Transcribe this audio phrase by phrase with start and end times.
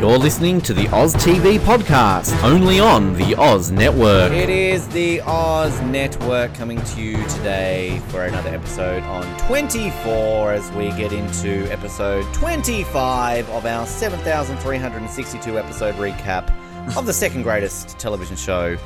[0.00, 4.30] You're listening to the Oz TV podcast, only on the Oz Network.
[4.30, 10.70] It is the Oz Network coming to you today for another episode on 24 as
[10.72, 16.54] we get into episode 25 of our 7,362 episode recap
[16.94, 18.76] of the second greatest television show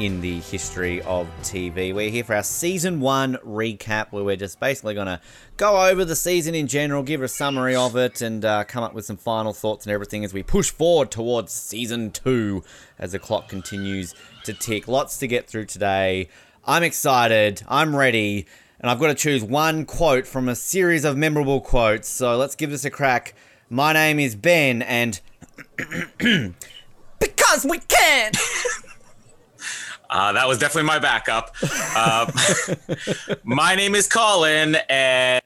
[0.00, 1.94] in the history of TV.
[1.94, 5.20] We're here for our season one recap, where we're just basically going to
[5.58, 8.94] go over the season in general, give a summary of it, and uh, come up
[8.94, 12.64] with some final thoughts and everything as we push forward towards season two
[12.98, 14.88] as the clock continues to tick.
[14.88, 16.28] Lots to get through today.
[16.64, 17.62] I'm excited.
[17.68, 18.46] I'm ready.
[18.80, 22.08] And I've got to choose one quote from a series of memorable quotes.
[22.08, 23.34] So let's give this a crack.
[23.68, 25.20] My name is Ben, and
[27.18, 28.32] because we can.
[30.10, 31.54] Uh, that was definitely my backup.
[31.94, 32.30] Uh,
[33.44, 35.40] my name is Colin, and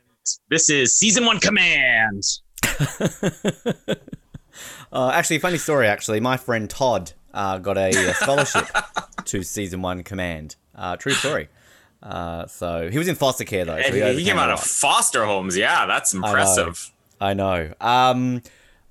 [0.49, 2.25] this is season one command.
[4.93, 5.89] Uh, actually, funny story.
[5.89, 8.65] Actually, my friend Todd uh, got a, scholarship
[9.25, 10.55] to season one command.
[10.73, 11.49] Uh, true story.
[12.01, 13.83] Uh, so he was in foster care though.
[13.83, 15.57] So he he, came out of foster homes.
[15.57, 16.93] Yeah, that's impressive.
[17.21, 17.73] I know.
[17.81, 18.43] Um,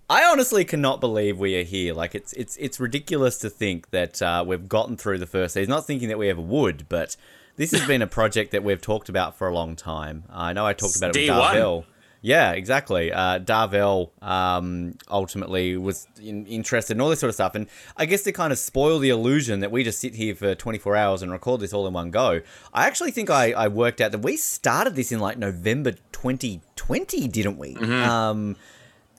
[0.10, 1.94] I honestly cannot believe we are here.
[1.94, 5.70] Like it's it's it's ridiculous to think that uh, we've gotten through the first season.
[5.70, 7.16] Not thinking that we ever would, but
[7.56, 10.24] this has been a project that we've talked about for a long time.
[10.30, 11.30] I know I talked about it with.
[11.30, 11.86] Darvell.
[12.26, 13.12] Yeah, exactly.
[13.12, 18.06] Uh, Darvell um, ultimately was in, interested in all this sort of stuff, and I
[18.06, 21.22] guess to kind of spoil the illusion that we just sit here for 24 hours
[21.22, 22.40] and record this all in one go.
[22.74, 27.28] I actually think I, I worked out that we started this in like November 2020,
[27.28, 27.76] didn't we?
[27.76, 28.56] Um,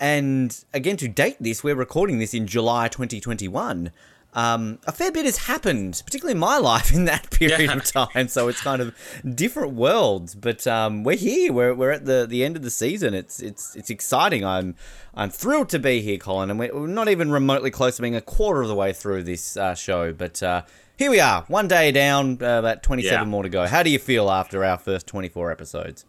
[0.04, 3.90] and again, to date this, we're recording this in July 2021.
[4.34, 7.76] Um, a fair bit has happened, particularly in my life, in that period Yeah.
[7.76, 8.28] of time.
[8.28, 8.94] So it's kind of
[9.34, 10.34] different worlds.
[10.34, 11.52] But um, we're here.
[11.52, 13.14] We're, we're at the, the end of the season.
[13.14, 14.44] It's it's it's exciting.
[14.44, 14.74] I'm
[15.14, 16.50] I'm thrilled to be here, Colin.
[16.50, 19.56] And we're not even remotely close to being a quarter of the way through this
[19.56, 20.12] uh, show.
[20.12, 20.62] But uh,
[20.98, 23.24] here we are, one day down, uh, about 27 Yeah.
[23.24, 23.66] more to go.
[23.66, 26.04] How do you feel after our first 24 episodes?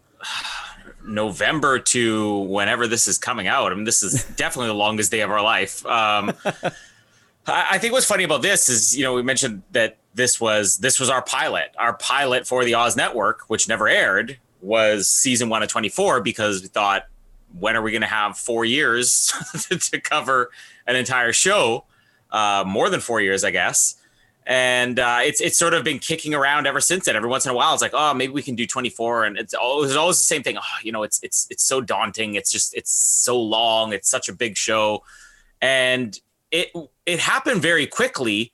[1.07, 3.71] November to whenever this is coming out.
[3.71, 5.85] I mean, this is definitely the longest day of our life.
[5.85, 6.33] Um,
[7.47, 10.77] I, I think what's funny about this is, you know, we mentioned that this was
[10.77, 11.71] this was our pilot.
[11.77, 16.61] Our pilot for the Oz Network, which never aired, was season one of 24 because
[16.61, 17.07] we thought,
[17.57, 19.31] when are we going to have four years
[19.91, 20.51] to cover
[20.87, 21.85] an entire show?
[22.31, 23.95] Uh, more than four years, I guess
[24.45, 27.15] and uh, it's it's sort of been kicking around ever since then.
[27.15, 29.53] Every once in a while, it's like, oh, maybe we can do 24, and it's
[29.53, 30.57] always, it's always the same thing.
[30.57, 32.35] Oh, you know, it's it's it's so daunting.
[32.35, 33.91] It's just it's so long.
[33.91, 35.03] It's such a big show,
[35.61, 36.19] and
[36.51, 36.71] it
[37.05, 38.51] it happened very quickly.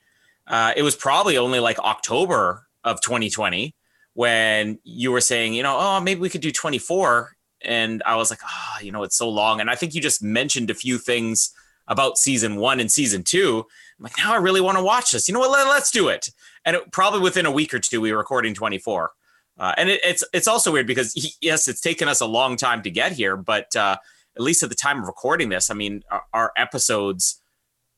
[0.48, 3.76] Uh, it was probably only like October of 2020
[4.14, 8.30] when you were saying, you know, oh, maybe we could do 24, and I was
[8.30, 9.60] like, ah, you know, it's so long.
[9.60, 11.54] And I think you just mentioned a few things
[11.88, 13.66] about season one and season two.
[14.02, 15.28] I'm like, now I really want to watch this.
[15.28, 15.52] You know what?
[15.52, 16.32] Let, us do it.
[16.66, 19.12] And it, probably within a week or two, we were recording 24.
[19.60, 22.58] Uh, and it, it's it's also weird because he, yes, it's taken us a long
[22.58, 23.96] time to get here, but uh,
[24.36, 27.40] at least at the time of recording this, I mean, our, our episodes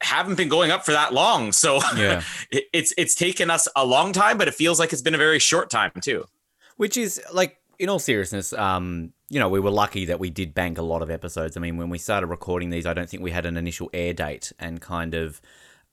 [0.02, 1.54] haven't been going up for that long.
[1.54, 2.22] So Yeah.
[2.52, 5.20] it, it's it's taken us a long time, but it feels like it's been a
[5.20, 6.26] very short time too.
[6.76, 10.54] Which is like, in all seriousness, um, you know, we were lucky that we did
[10.54, 11.56] bank a lot of episodes.
[11.56, 14.14] I mean, when we started recording these, I don't think we had an initial air
[14.14, 15.40] date, and kind of,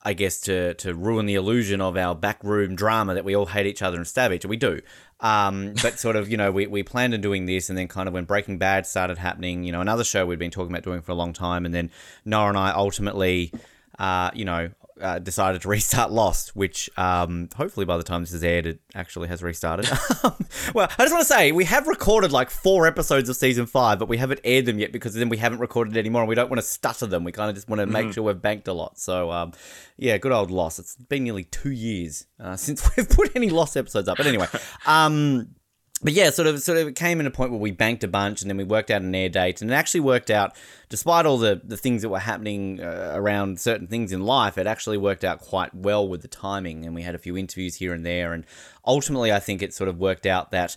[0.02, 3.67] I guess, to to ruin the illusion of our backroom drama that we all hate
[3.67, 4.50] each other and stab each other.
[4.50, 4.81] We do,
[5.20, 8.08] um, but sort of, you know, we we planned on doing this, and then kind
[8.08, 11.02] of when Breaking Bad started happening, you know, another show we'd been talking about doing
[11.02, 11.91] for a long time, and then
[12.25, 13.52] Noah and I ultimately,
[13.99, 14.70] uh, you know.
[15.00, 18.81] Uh, decided to restart Lost, which um, hopefully by the time this is aired, it
[18.94, 19.88] actually has restarted.
[20.75, 23.99] well, I just want to say we have recorded like four episodes of season five,
[23.99, 26.50] but we haven't aired them yet because then we haven't recorded anymore, and we don't
[26.50, 27.25] want to stutter them.
[27.25, 28.99] We kind of just want to make sure we've banked a lot.
[28.99, 29.52] So, um,
[29.97, 30.79] yeah, good old Lost.
[30.79, 34.19] It's been nearly two years uh, since we've put any Lost episodes up.
[34.19, 34.49] But anyway,
[34.87, 35.55] um,
[36.02, 38.08] but yeah, sort of, sort of it came in a point where we banked a
[38.08, 40.56] bunch, and then we worked out an air date, and it actually worked out,
[40.88, 44.67] despite all the the things that were happening uh, around certain things in life, it
[44.67, 47.93] actually worked out quite well with the timing, and we had a few interviews here
[47.93, 48.47] and there, and
[48.87, 50.76] ultimately, I think it sort of worked out that.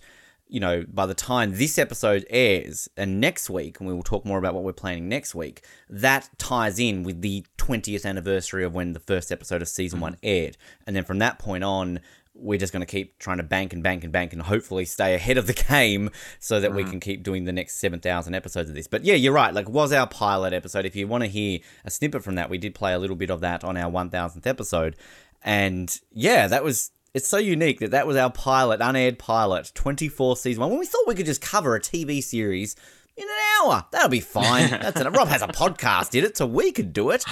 [0.49, 4.23] You know, by the time this episode airs, and next week, and we will talk
[4.23, 8.75] more about what we're planning next week, that ties in with the 20th anniversary of
[8.75, 10.55] when the first episode of season one aired.
[10.85, 12.01] And then from that point on,
[12.35, 15.13] we're just going to keep trying to bank and bank and bank and hopefully stay
[15.13, 16.09] ahead of the game
[16.39, 16.89] so that we mm.
[16.89, 18.88] can keep doing the next 7,000 episodes of this.
[18.88, 19.53] But yeah, you're right.
[19.53, 20.85] Like, was our pilot episode.
[20.85, 23.30] If you want to hear a snippet from that, we did play a little bit
[23.30, 24.95] of that on our 1000th episode.
[25.44, 26.91] And yeah, that was.
[27.13, 30.71] It's so unique that that was our pilot, unaired pilot, 24 season one.
[30.71, 32.75] When we thought we could just cover a TV series
[33.18, 34.69] in an hour, that'll be fine.
[34.81, 35.04] That's.
[35.04, 37.24] Rob has a podcast, did it, so we could do it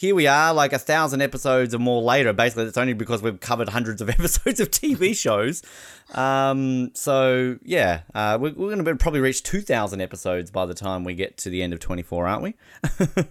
[0.00, 2.32] here we are, like a thousand episodes or more later.
[2.32, 5.62] Basically, it's only because we've covered hundreds of episodes of TV shows.
[6.14, 10.72] Um, so yeah, uh, we're, we're going to probably reach two thousand episodes by the
[10.72, 12.54] time we get to the end of twenty four, aren't we?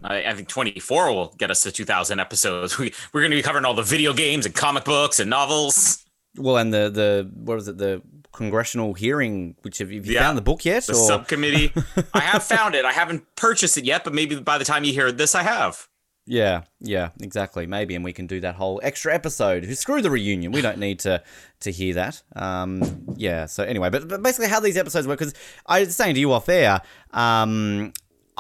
[0.03, 2.77] I, I, think twenty four will get us to two thousand episodes.
[2.77, 6.05] We, we're going to be covering all the video games and comic books and novels.
[6.37, 9.55] Well, and the the what was it the congressional hearing?
[9.61, 10.85] Which have, have you yeah, found the book yet?
[10.85, 11.07] The or?
[11.07, 11.73] subcommittee.
[12.13, 12.85] I have found it.
[12.85, 15.87] I haven't purchased it yet, but maybe by the time you hear this, I have.
[16.25, 17.65] Yeah, yeah, exactly.
[17.65, 19.65] Maybe, and we can do that whole extra episode.
[19.75, 20.51] Screw the reunion.
[20.51, 21.23] We don't need to
[21.61, 22.21] to hear that.
[22.35, 23.47] Um, yeah.
[23.47, 25.17] So anyway, but, but basically, how these episodes work?
[25.17, 25.33] Because
[25.65, 27.93] I was saying to you off air, um,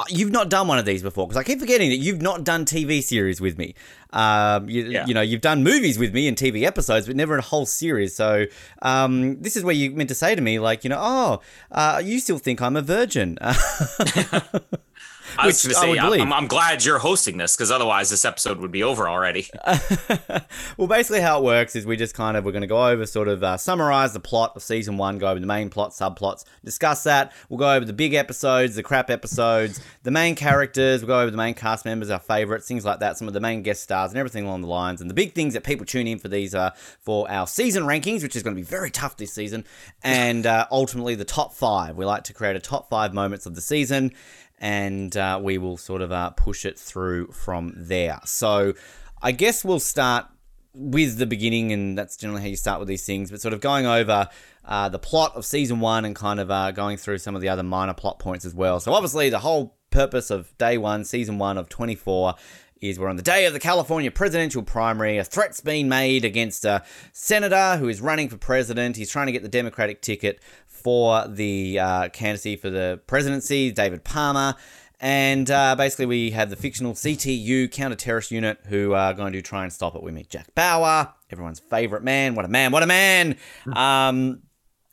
[0.09, 1.27] you've not done one of these before.
[1.27, 3.75] Because I keep forgetting that you've not done TV series with me.
[4.11, 5.05] Um, you, yeah.
[5.05, 8.15] you know, you've done movies with me and TV episodes, but never a whole series.
[8.15, 8.45] So
[8.81, 11.41] um, this is where you meant to say to me, like, you know, oh,
[11.71, 13.37] uh, you still think I'm a virgin.
[15.37, 18.59] I was going to say, I'm, I'm, glad you're hosting this because otherwise this episode
[18.59, 19.47] would be over already.
[20.77, 23.05] well, basically, how it works is we just kind of we're going to go over
[23.05, 26.43] sort of uh, summarize the plot of season one, go over the main plot, subplots,
[26.63, 27.33] discuss that.
[27.49, 31.01] We'll go over the big episodes, the crap episodes, the main characters.
[31.01, 33.17] We'll go over the main cast members, our favorites, things like that.
[33.17, 35.01] Some of the main guest stars and everything along the lines.
[35.01, 38.23] And the big things that people tune in for these are for our season rankings,
[38.23, 39.65] which is going to be very tough this season,
[40.03, 41.95] and uh, ultimately the top five.
[41.95, 44.13] We like to create a top five moments of the season
[44.59, 48.19] and uh, we will sort of uh, push it through from there.
[48.25, 48.73] So
[49.21, 50.27] I guess we'll start
[50.73, 53.61] with the beginning, and that's generally how you start with these things, but sort of
[53.61, 54.27] going over
[54.65, 57.49] uh, the plot of season one and kind of uh, going through some of the
[57.49, 58.79] other minor plot points as well.
[58.79, 62.35] So obviously, the whole purpose of day one, season one of 24
[62.81, 65.17] is we're on the day of the California presidential primary.
[65.17, 68.95] A threat's been made against a senator who is running for president.
[68.95, 70.39] He's trying to get the Democratic ticket
[70.79, 74.55] for the uh, candidacy for the presidency, David Palmer.
[74.99, 79.41] And uh, basically, we have the fictional CTU counter terrorist unit who are going to
[79.41, 80.03] try and stop it.
[80.03, 82.35] We meet Jack Bauer, everyone's favorite man.
[82.35, 82.71] What a man!
[82.71, 83.37] What a man!
[83.67, 84.41] Um,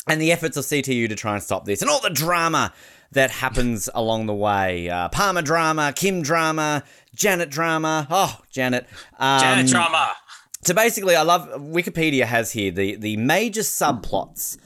[0.06, 2.72] and the efforts of CTU to try and stop this, and all the drama
[3.12, 4.88] that happens along the way.
[4.88, 8.06] Uh, Palmer drama, Kim drama, Janet drama.
[8.08, 8.86] Oh, Janet.
[9.18, 10.12] Um, Janet drama.
[10.62, 14.56] So basically, I love Wikipedia has here the the major subplots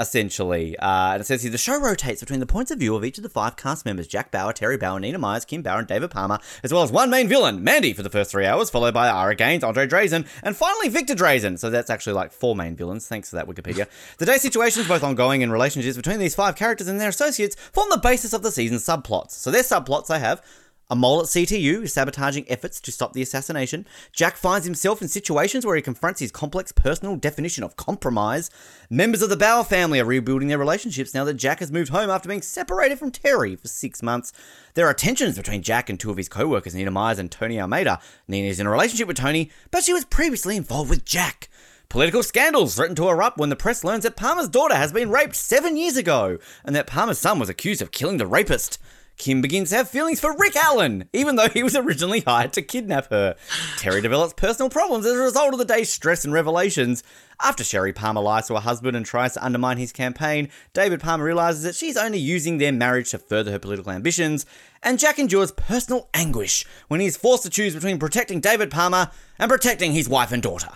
[0.00, 0.76] essentially.
[0.78, 3.18] Uh, and it says here the show rotates between the points of view of each
[3.18, 6.10] of the five cast members Jack Bauer, Terry Bauer, Nina Myers, Kim Bauer, and David
[6.10, 9.08] Palmer, as well as one main villain, Mandy, for the first three hours, followed by
[9.08, 11.58] Ira Gaines, Andre Drazen, and finally Victor Drazen.
[11.58, 13.06] So that's actually like four main villains.
[13.06, 13.86] Thanks for that, Wikipedia.
[14.18, 17.88] the day situations, both ongoing and relationships between these five characters and their associates, form
[17.90, 19.32] the basis of the season's subplots.
[19.32, 20.42] So their subplots I have
[20.90, 23.86] a mole at CTU is sabotaging efforts to stop the assassination.
[24.12, 28.50] Jack finds himself in situations where he confronts his complex personal definition of compromise.
[28.90, 32.10] Members of the Bauer family are rebuilding their relationships now that Jack has moved home
[32.10, 34.32] after being separated from Terry for six months.
[34.74, 37.60] There are tensions between Jack and two of his co workers, Nina Myers and Tony
[37.60, 38.00] Almeida.
[38.26, 41.48] Nina is in a relationship with Tony, but she was previously involved with Jack.
[41.88, 45.34] Political scandals threaten to erupt when the press learns that Palmer's daughter has been raped
[45.34, 48.78] seven years ago, and that Palmer's son was accused of killing the rapist.
[49.20, 52.62] Kim begins to have feelings for Rick Allen, even though he was originally hired to
[52.62, 53.36] kidnap her.
[53.76, 57.02] Terry develops personal problems as a result of the day's stress and revelations.
[57.38, 61.22] After Sherry Palmer lies to her husband and tries to undermine his campaign, David Palmer
[61.22, 64.46] realizes that she's only using their marriage to further her political ambitions,
[64.82, 69.10] and Jack endures personal anguish when he is forced to choose between protecting David Palmer
[69.38, 70.70] and protecting his wife and daughter.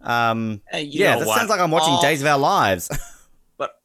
[0.00, 1.36] Um, yeah, that what?
[1.36, 2.90] sounds like I'm watching All- Days of Our Lives.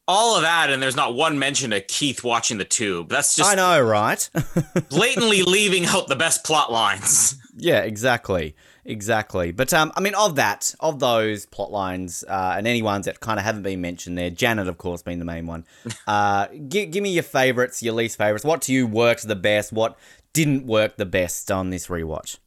[0.08, 3.10] all of that, and there's not one mention of Keith watching the tube.
[3.10, 4.30] That's just I know, right?
[4.90, 7.36] blatantly leaving out the best plot lines.
[7.58, 9.52] Yeah, exactly, exactly.
[9.52, 13.20] But um, I mean, of that, of those plot lines, uh, and any ones that
[13.20, 15.66] kind of haven't been mentioned there, Janet, of course, being the main one.
[16.08, 18.46] Uh, give give me your favorites, your least favorites.
[18.46, 19.74] What to you worked the best?
[19.74, 19.98] What
[20.34, 22.38] didn't work the best on this rewatch?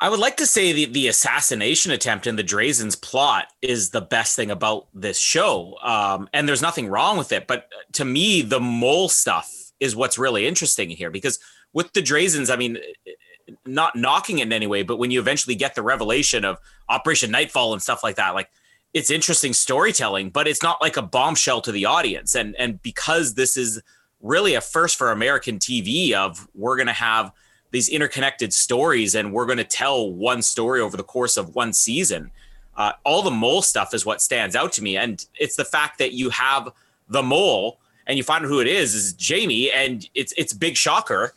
[0.00, 4.00] I would like to say the, the assassination attempt and the Drazens plot is the
[4.00, 5.78] best thing about this show.
[5.82, 7.46] Um, and there's nothing wrong with it.
[7.46, 11.38] But uh, to me, the mole stuff is what's really interesting here because
[11.72, 15.10] with the Drazens, I mean, uh, uh, not knocking it in any way, but when
[15.10, 16.58] you eventually get the revelation of
[16.88, 18.50] Operation Nightfall and stuff like that, like
[18.94, 22.34] it's interesting storytelling, but it's not like a bombshell to the audience.
[22.34, 23.82] And and because this is
[24.20, 27.32] really a first for American TV of we're gonna have
[27.74, 32.30] these interconnected stories and we're gonna tell one story over the course of one season.
[32.76, 35.98] Uh, all the mole stuff is what stands out to me, and it's the fact
[35.98, 36.72] that you have
[37.08, 40.76] the mole and you find out who it is is Jamie, and it's it's big
[40.76, 41.34] shocker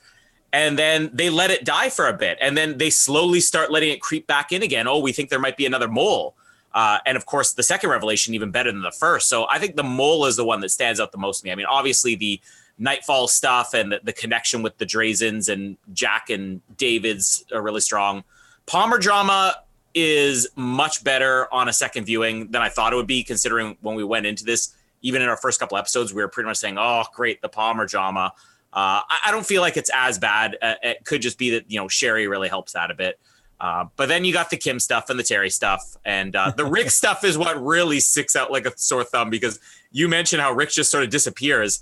[0.54, 3.90] and then they let it die for a bit and then they slowly start letting
[3.90, 4.88] it creep back in again.
[4.88, 6.36] Oh we think there might be another mole.
[6.72, 9.28] Uh, and of course the second revelation even better than the first.
[9.28, 11.52] So i think the mole is the one that stands out the most to me.
[11.52, 12.40] I mean obviously the
[12.80, 17.82] nightfall stuff and the, the connection with the drazens and jack and david's are really
[17.82, 18.24] strong
[18.66, 19.56] palmer drama
[19.94, 23.96] is much better on a second viewing than i thought it would be considering when
[23.96, 26.78] we went into this even in our first couple episodes we were pretty much saying
[26.78, 28.32] oh great the palmer drama
[28.74, 30.58] uh, I, I, don't feel like it's as bad.
[30.62, 33.18] Uh, it could just be that you know Sherry really helps that a bit.
[33.60, 36.66] Uh, but then you got the Kim stuff and the Terry stuff, and uh, the
[36.66, 39.60] Rick stuff is what really sticks out like a sore thumb because
[39.92, 41.82] you mentioned how Rick just sort of disappears.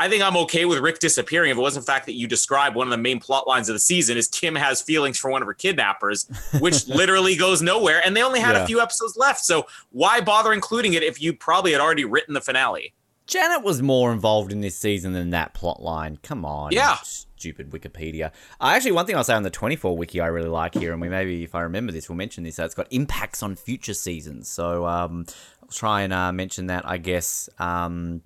[0.00, 2.76] I think I'm okay with Rick disappearing if it wasn't the fact that you described
[2.76, 5.42] one of the main plot lines of the season is Kim has feelings for one
[5.42, 8.62] of her kidnappers, which literally goes nowhere, and they only had yeah.
[8.62, 9.40] a few episodes left.
[9.40, 12.94] So why bother including it if you probably had already written the finale?
[13.26, 16.18] Janet was more involved in this season than that plot line.
[16.22, 16.72] Come on.
[16.72, 16.96] Yeah.
[17.02, 18.32] Stupid Wikipedia.
[18.58, 21.00] Uh, actually, one thing I'll say on the 24 wiki I really like here, and
[21.00, 22.58] we maybe, if I remember this, we'll mention this.
[22.58, 24.48] Uh, it's got impacts on future seasons.
[24.48, 25.26] So um,
[25.62, 28.22] I'll try and uh, mention that, I guess, um,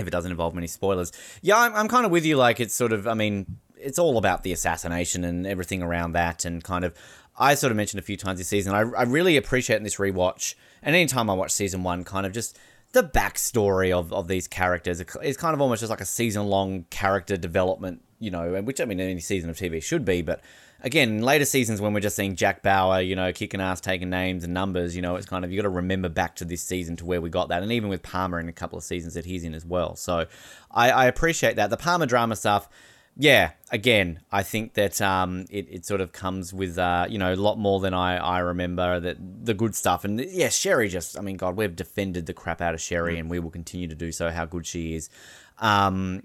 [0.00, 1.12] if it doesn't involve many spoilers.
[1.42, 2.36] Yeah, I'm, I'm kind of with you.
[2.36, 6.44] Like, it's sort of, I mean, it's all about the assassination and everything around that,
[6.44, 6.94] and kind of.
[7.38, 8.74] I sort of mentioned a few times this season.
[8.74, 12.32] I, I really appreciate in this rewatch, and anytime I watch season one, kind of
[12.32, 12.58] just
[12.92, 16.84] the backstory of, of these characters is kind of almost just like a season long
[16.90, 20.22] character development, you know, which I mean, any season of TV should be.
[20.22, 20.42] But
[20.82, 24.44] again, later seasons when we're just seeing Jack Bauer, you know, kicking ass, taking names
[24.44, 26.96] and numbers, you know, it's kind of, you got to remember back to this season
[26.96, 27.62] to where we got that.
[27.62, 29.96] And even with Palmer in a couple of seasons that he's in as well.
[29.96, 30.26] So
[30.70, 31.70] I, I appreciate that.
[31.70, 32.68] The Palmer drama stuff
[33.16, 37.32] yeah, again, I think that um, it, it sort of comes with, uh, you know,
[37.32, 40.04] a lot more than I, I remember that the good stuff.
[40.04, 43.28] And yeah, Sherry just, I mean, God, we've defended the crap out of Sherry and
[43.28, 45.10] we will continue to do so, how good she is.
[45.58, 46.22] Um,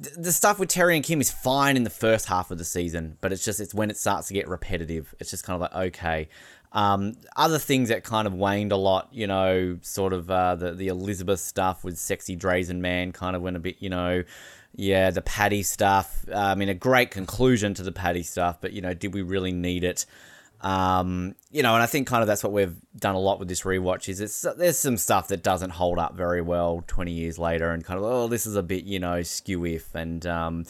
[0.00, 3.18] the stuff with Terry and Kim is fine in the first half of the season,
[3.20, 5.14] but it's just, it's when it starts to get repetitive.
[5.20, 6.28] It's just kind of like, okay.
[6.72, 10.72] Um, other things that kind of waned a lot, you know, sort of uh, the,
[10.72, 14.22] the Elizabeth stuff with Sexy Drazen Man kind of went a bit, you know,
[14.74, 16.24] yeah, the Paddy stuff.
[16.32, 19.22] Uh, I mean, a great conclusion to the Paddy stuff, but you know, did we
[19.22, 20.06] really need it?
[20.62, 23.48] Um, you know, and I think kind of that's what we've done a lot with
[23.48, 24.08] this rewatch.
[24.08, 27.84] Is it's there's some stuff that doesn't hold up very well 20 years later, and
[27.84, 30.64] kind of oh, this is a bit you know skew if and um,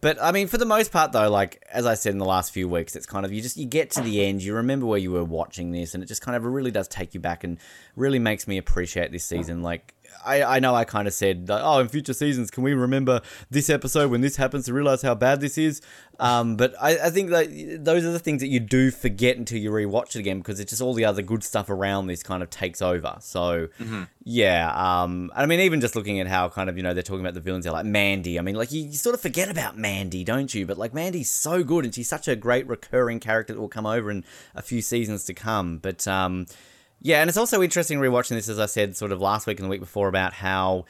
[0.00, 2.52] but I mean, for the most part, though, like as I said in the last
[2.52, 4.98] few weeks, it's kind of you just you get to the end, you remember where
[4.98, 7.58] you were watching this, and it just kind of really does take you back and
[7.96, 9.62] really makes me appreciate this season.
[9.62, 9.94] Like
[10.26, 13.70] I, I know I kind of said, oh, in future seasons, can we remember this
[13.70, 15.80] episode when this happens to realize how bad this is?
[16.18, 19.58] Um, but I, I think that those are the things that you do forget until
[19.58, 22.42] you rewatch it again because it's just all the other good stuff around this kind
[22.42, 23.16] of takes over.
[23.20, 24.04] So, mm-hmm.
[24.24, 24.72] yeah.
[24.74, 27.34] Um, I mean, even just looking at how kind of, you know, they're talking about
[27.34, 28.38] the villains, they're like Mandy.
[28.38, 30.66] I mean, like, you, you sort of forget about Mandy, don't you?
[30.66, 33.86] But, like, Mandy's so good and she's such a great recurring character that will come
[33.86, 35.78] over in a few seasons to come.
[35.78, 36.46] But, um,
[37.06, 39.66] yeah, and it's also interesting rewatching this, as I said, sort of last week and
[39.66, 40.86] the week before, about how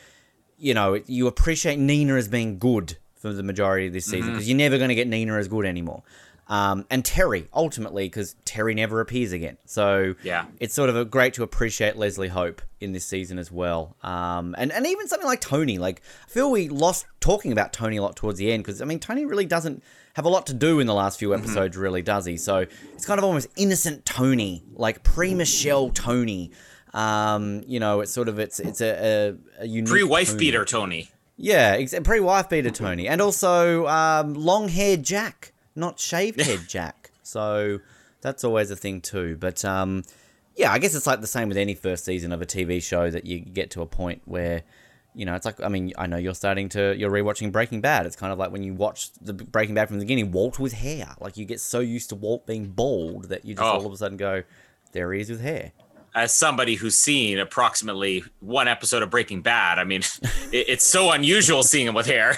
[0.58, 4.44] you know you appreciate Nina as being good for the majority of this season because
[4.44, 4.48] mm-hmm.
[4.48, 6.02] you're never going to get Nina as good anymore.
[6.48, 9.58] Um, and Terry ultimately because Terry never appears again.
[9.64, 13.50] So yeah, it's sort of a, great to appreciate Leslie Hope in this season as
[13.50, 13.96] well.
[14.02, 17.96] Um, and and even something like Tony, like I feel we lost talking about Tony
[17.96, 19.82] a lot towards the end because I mean Tony really doesn't
[20.14, 21.42] have a lot to do in the last few mm-hmm.
[21.42, 21.82] episodes, mm-hmm.
[21.82, 22.36] really, does he?
[22.36, 26.52] So it's kind of almost innocent Tony, like pre Michelle Tony.
[26.94, 30.64] Um, you know, it's sort of it's it's a, a, a unique pre wife beater
[30.64, 31.10] Tony.
[31.36, 36.60] Yeah, ex- pre wife beater Tony, and also um, long haired Jack, not shaved head
[36.68, 37.10] Jack.
[37.22, 37.80] So
[38.20, 39.36] that's always a thing too.
[39.38, 40.04] But um,
[40.56, 43.10] yeah, I guess it's like the same with any first season of a TV show
[43.10, 44.62] that you get to a point where
[45.16, 48.04] you know, it's like I mean, I know you're starting to you're rewatching Breaking Bad.
[48.04, 50.74] It's kind of like when you watch the Breaking Bad from the beginning, Walt with
[50.74, 51.16] hair.
[51.18, 53.78] Like you get so used to Walt being bald that you just oh.
[53.78, 54.42] all of a sudden go,
[54.92, 55.72] there he is with hair.
[56.14, 60.02] As somebody who's seen approximately one episode of Breaking Bad, I mean,
[60.52, 62.36] it, it's so unusual seeing him with hair.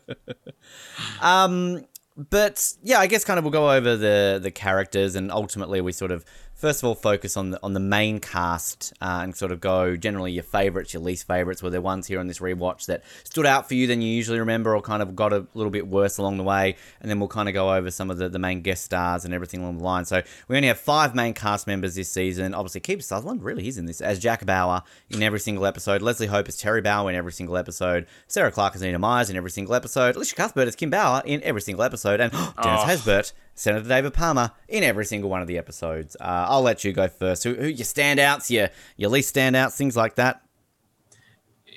[1.20, 1.84] um,
[2.16, 5.92] but yeah, I guess kind of we'll go over the the characters and ultimately we
[5.92, 6.24] sort of
[6.56, 9.96] first of all focus on the on the main cast uh, and sort of go
[9.96, 11.62] generally your favorites, your least favorites.
[11.62, 14.38] Were there ones here on this rewatch that stood out for you than you usually
[14.38, 16.76] remember, or kind of got a little bit worse along the way?
[17.00, 19.32] And then we'll kind of go over some of the, the main guest stars and
[19.32, 20.04] everything along the line.
[20.04, 22.54] So we only have five main cast members this season.
[22.54, 26.02] Obviously, Kiefer Sutherland really is in this as Jack Bauer in every single episode.
[26.02, 28.06] Leslie Hope is Terry Bauer in every single episode.
[28.26, 30.16] Sarah Clarke is Nina Myers in every single episode.
[30.16, 32.86] Alicia Cuthbert is Kim Bauer in every single episode, and Dennis oh.
[32.86, 36.14] Haysbert Senator David Palmer in every single one of the episodes.
[36.20, 37.42] Uh, I'll let you go first.
[37.42, 40.42] Who, who your standouts, your your least standouts, things like that.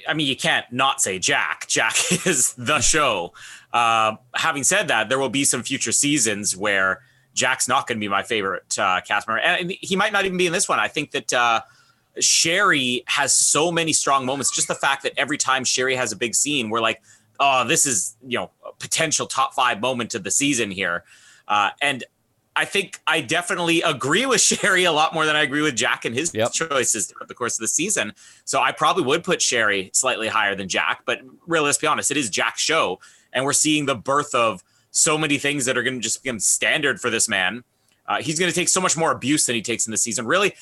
[0.07, 1.67] I mean, you can't not say Jack.
[1.67, 1.95] Jack
[2.25, 3.33] is the show.
[3.73, 7.01] Uh, having said that, there will be some future seasons where
[7.33, 10.37] Jack's not going to be my favorite uh, cast member, and he might not even
[10.37, 10.79] be in this one.
[10.79, 11.61] I think that uh,
[12.19, 14.53] Sherry has so many strong moments.
[14.53, 17.01] Just the fact that every time Sherry has a big scene, we're like,
[17.39, 21.05] "Oh, this is you know potential top five moment of the season here."
[21.49, 22.03] Uh, and
[22.55, 26.05] I think I definitely agree with Sherry a lot more than I agree with Jack
[26.05, 26.51] and his yep.
[26.51, 28.13] choices throughout the course of the season.
[28.45, 32.11] So I probably would put Sherry slightly higher than Jack, but really, let's be honest,
[32.11, 32.99] it is Jack's show.
[33.33, 36.39] And we're seeing the birth of so many things that are going to just become
[36.39, 37.63] standard for this man.
[38.07, 40.25] Uh, he's going to take so much more abuse than he takes in the season.
[40.25, 40.53] Really,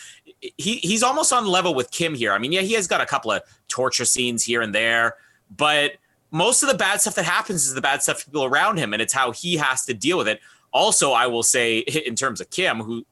[0.57, 2.33] he he's almost on level with Kim here.
[2.33, 5.15] I mean, yeah, he has got a couple of torture scenes here and there,
[5.55, 5.93] but
[6.29, 9.01] most of the bad stuff that happens is the bad stuff people around him, and
[9.01, 10.41] it's how he has to deal with it.
[10.73, 13.05] Also, I will say in terms of Kim, who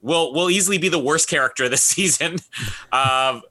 [0.00, 2.38] will will easily be the worst character this season.
[2.92, 3.42] um,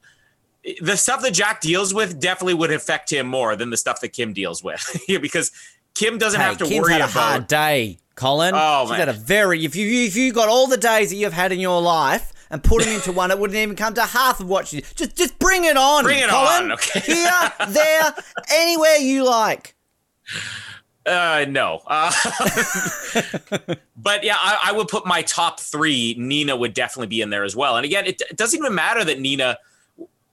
[0.81, 4.09] the stuff that Jack deals with definitely would affect him more than the stuff that
[4.09, 5.51] Kim deals with, because
[5.95, 7.13] Kim doesn't hey, have to Kim's worry had a about.
[7.13, 8.53] hard day, Colin.
[8.55, 11.15] Oh She's man, had a very if you if you got all the days that
[11.15, 14.01] you've had in your life and put them into one, it wouldn't even come to
[14.03, 16.03] half of what you just just bring it on.
[16.03, 16.65] Bring it Colin.
[16.65, 16.71] on.
[16.73, 16.99] Okay.
[16.99, 18.13] Here, there,
[18.51, 19.73] anywhere you like.
[21.07, 21.79] Uh, no.
[21.87, 22.11] Uh,
[23.95, 26.15] but yeah, I, I, would put my top three.
[26.17, 27.77] Nina would definitely be in there as well.
[27.77, 29.57] And again, it, it, doesn't even matter that Nina.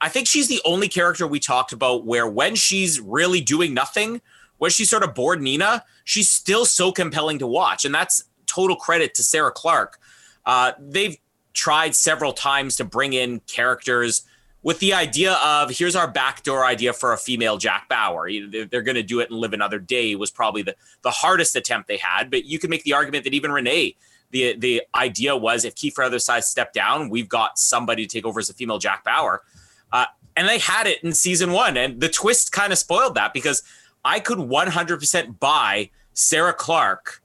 [0.01, 4.21] I think she's the only character we talked about where when she's really doing nothing,
[4.57, 8.75] when she's sort of bored Nina, she's still so compelling to watch, and that's total
[8.75, 9.97] credit to Sarah Clarke.
[10.45, 11.17] Uh, they've
[11.53, 14.23] tried several times to bring in characters
[14.65, 18.27] with the idea of here's our backdoor idea for a female Jack Bauer.
[18.49, 21.87] They're going to do it and live another day was probably the, the hardest attempt
[21.87, 22.31] they had.
[22.31, 23.95] But you can make the argument that even Renee,
[24.31, 28.39] the the idea was if Kiefer Hetherside stepped down, we've got somebody to take over
[28.39, 29.43] as a female Jack Bauer.
[29.91, 31.77] Uh, and they had it in season one.
[31.77, 33.61] And the twist kind of spoiled that because
[34.03, 37.21] I could 100% buy Sarah Clarke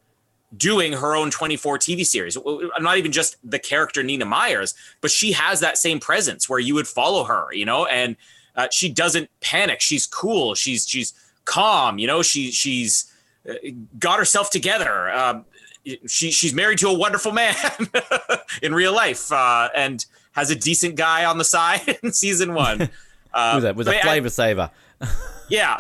[0.56, 2.36] doing her own 24 TV series.
[2.36, 6.58] I'm not even just the character Nina Myers, but she has that same presence where
[6.58, 8.16] you would follow her, you know, and
[8.56, 9.80] uh, she doesn't panic.
[9.80, 10.54] She's cool.
[10.54, 11.98] She's she's calm.
[11.98, 13.12] You know, she she's
[13.48, 13.54] uh,
[13.98, 15.10] got herself together.
[15.10, 15.44] Um,
[16.06, 17.54] she she's married to a wonderful man
[18.62, 22.90] in real life, uh, and has a decent guy on the side in season one.
[23.32, 24.70] Uh, with a, with a flavor I, saver.
[25.48, 25.76] yeah,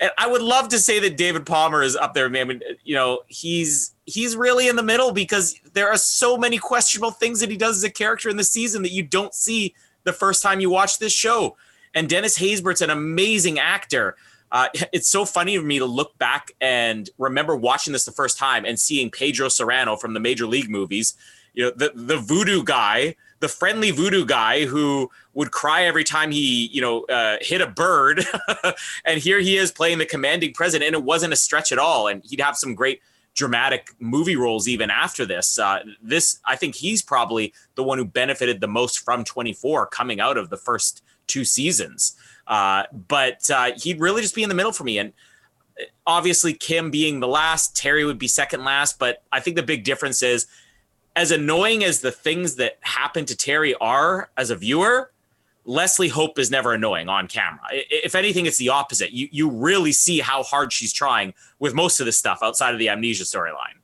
[0.00, 2.26] and I would love to say that David Palmer is up there.
[2.26, 6.58] I mean, you know, he's he's really in the middle because there are so many
[6.58, 9.74] questionable things that he does as a character in the season that you don't see
[10.04, 11.56] the first time you watch this show.
[11.94, 14.16] And Dennis Haysbert's an amazing actor.
[14.52, 18.38] Uh, it's so funny for me to look back and remember watching this the first
[18.38, 21.14] time and seeing Pedro Cerrano from the Major League movies,
[21.54, 26.30] you know, the the voodoo guy, the friendly voodoo guy who would cry every time
[26.30, 28.24] he, you know, uh, hit a bird.
[29.04, 32.06] and here he is playing the commanding president, and it wasn't a stretch at all.
[32.06, 33.00] And he'd have some great
[33.34, 35.58] dramatic movie roles even after this.
[35.58, 40.20] Uh, this, I think, he's probably the one who benefited the most from 24 coming
[40.20, 42.16] out of the first two seasons.
[42.46, 44.98] Uh, but uh, he'd really just be in the middle for me.
[44.98, 45.12] And
[45.80, 48.98] uh, obviously, Kim being the last, Terry would be second last.
[48.98, 50.46] But I think the big difference is,
[51.16, 55.12] as annoying as the things that happen to Terry are as a viewer,
[55.64, 57.60] Leslie Hope is never annoying on camera.
[57.70, 59.12] If anything, it's the opposite.
[59.12, 62.78] You you really see how hard she's trying with most of the stuff outside of
[62.78, 63.80] the amnesia storyline.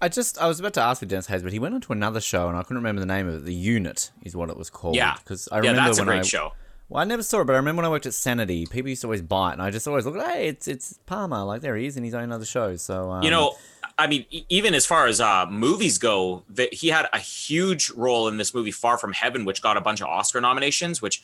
[0.00, 1.92] I just I was about to ask for Dennis Hayes, but he went on to
[1.92, 3.44] another show and I couldn't remember the name of it.
[3.44, 4.96] The Unit is what it was called.
[4.96, 6.52] Yeah, because I remember yeah, that's a great I, show.
[6.88, 9.00] Well, I never saw it, but I remember when I worked at Sanity, people used
[9.00, 11.76] to always buy it, and I just always looked, hey, it's it's Palmer, like there
[11.76, 12.76] he is in his own other show.
[12.76, 13.56] So um, you know,
[13.96, 18.28] I mean, even as far as uh, movies go, that he had a huge role
[18.28, 21.22] in this movie, Far from Heaven, which got a bunch of Oscar nominations, which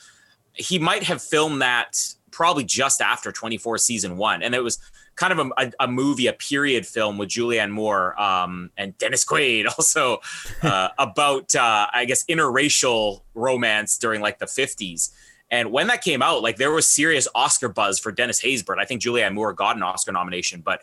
[0.55, 4.43] he might have filmed that probably just after 24 season one.
[4.43, 4.79] And it was
[5.17, 9.67] kind of a, a, movie, a period film with Julianne Moore um, and Dennis Quaid
[9.79, 10.19] also
[10.63, 15.11] uh, about, uh, I guess, interracial romance during like the 50s.
[15.51, 18.79] And when that came out, like there was serious Oscar buzz for Dennis Haysbert.
[18.79, 20.81] I think Julianne Moore got an Oscar nomination, but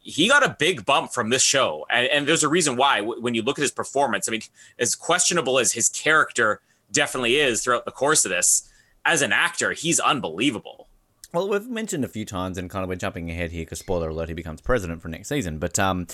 [0.00, 3.00] he got a big bump from this show, and, and there's a reason why.
[3.00, 4.42] When you look at his performance, I mean,
[4.78, 6.60] as questionable as his character
[6.90, 8.68] definitely is throughout the course of this,
[9.04, 10.88] as an actor, he's unbelievable.
[11.32, 14.08] Well, we've mentioned a few times, and kind of we're jumping ahead here because spoiler
[14.08, 15.58] alert, he becomes president for next season.
[15.58, 16.06] But um,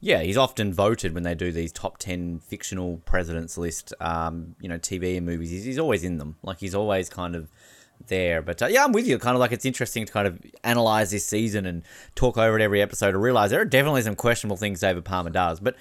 [0.00, 4.68] yeah, he's often voted when they do these top ten fictional presidents list, um, you
[4.68, 5.50] know, TV and movies.
[5.50, 6.36] He's, he's always in them.
[6.42, 7.50] Like he's always kind of
[8.08, 8.42] there.
[8.42, 9.18] But uh, yeah, I'm with you.
[9.18, 11.82] Kind of like it's interesting to kind of analyze this season and
[12.14, 15.30] talk over it every episode to realize there are definitely some questionable things David Palmer
[15.30, 15.60] does.
[15.60, 15.76] But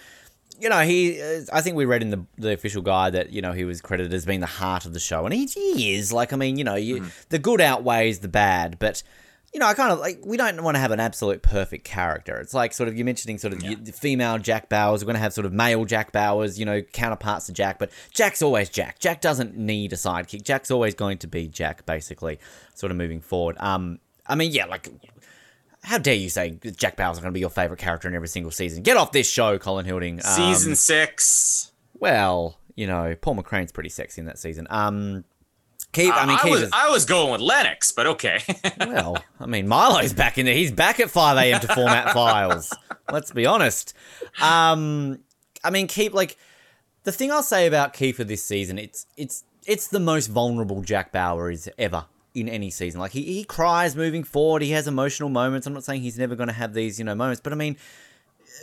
[0.59, 1.21] you know, he.
[1.21, 3.81] Uh, I think we read in the the official guide that you know he was
[3.81, 6.13] credited as being the heart of the show, and he, he is.
[6.13, 7.09] Like, I mean, you know, you, mm-hmm.
[7.29, 9.03] the good outweighs the bad, but
[9.53, 12.39] you know, I kind of like we don't want to have an absolute perfect character.
[12.39, 13.75] It's like sort of you're mentioning sort of yeah.
[13.79, 14.99] the female Jack Bauers.
[15.01, 17.91] We're going to have sort of male Jack Bauers, you know, counterparts to Jack, but
[18.11, 18.97] Jack's always Jack.
[18.97, 20.43] Jack doesn't need a sidekick.
[20.43, 22.39] Jack's always going to be Jack, basically,
[22.73, 23.55] sort of moving forward.
[23.59, 24.89] Um, I mean, yeah, like
[25.83, 28.51] how dare you say Jack Bauer's going to be your favorite character in every single
[28.51, 28.81] season?
[28.81, 30.15] Get off this show, Colin Hilding.
[30.15, 31.71] Um, season six.
[31.99, 34.65] Well, you know, Paul McCrane's pretty sexy in that season.
[34.71, 35.25] Um,
[35.93, 38.41] Keep, I mean, I, was, I was going with Lennox, but okay.
[38.79, 40.55] well, I mean, Milo's back in there.
[40.55, 41.61] He's back at 5 a.m.
[41.61, 42.75] to format files.
[43.11, 43.93] Let's be honest.
[44.41, 45.19] Um,
[45.63, 46.35] I mean, keep like
[47.03, 48.79] the thing I'll say about Kiefer this season.
[48.79, 52.99] It's it's it's the most vulnerable Jack Bauer is ever in any season.
[52.99, 54.61] Like he, he cries moving forward.
[54.61, 55.67] He has emotional moments.
[55.67, 57.77] I'm not saying he's never going to have these, you know, moments, but I mean,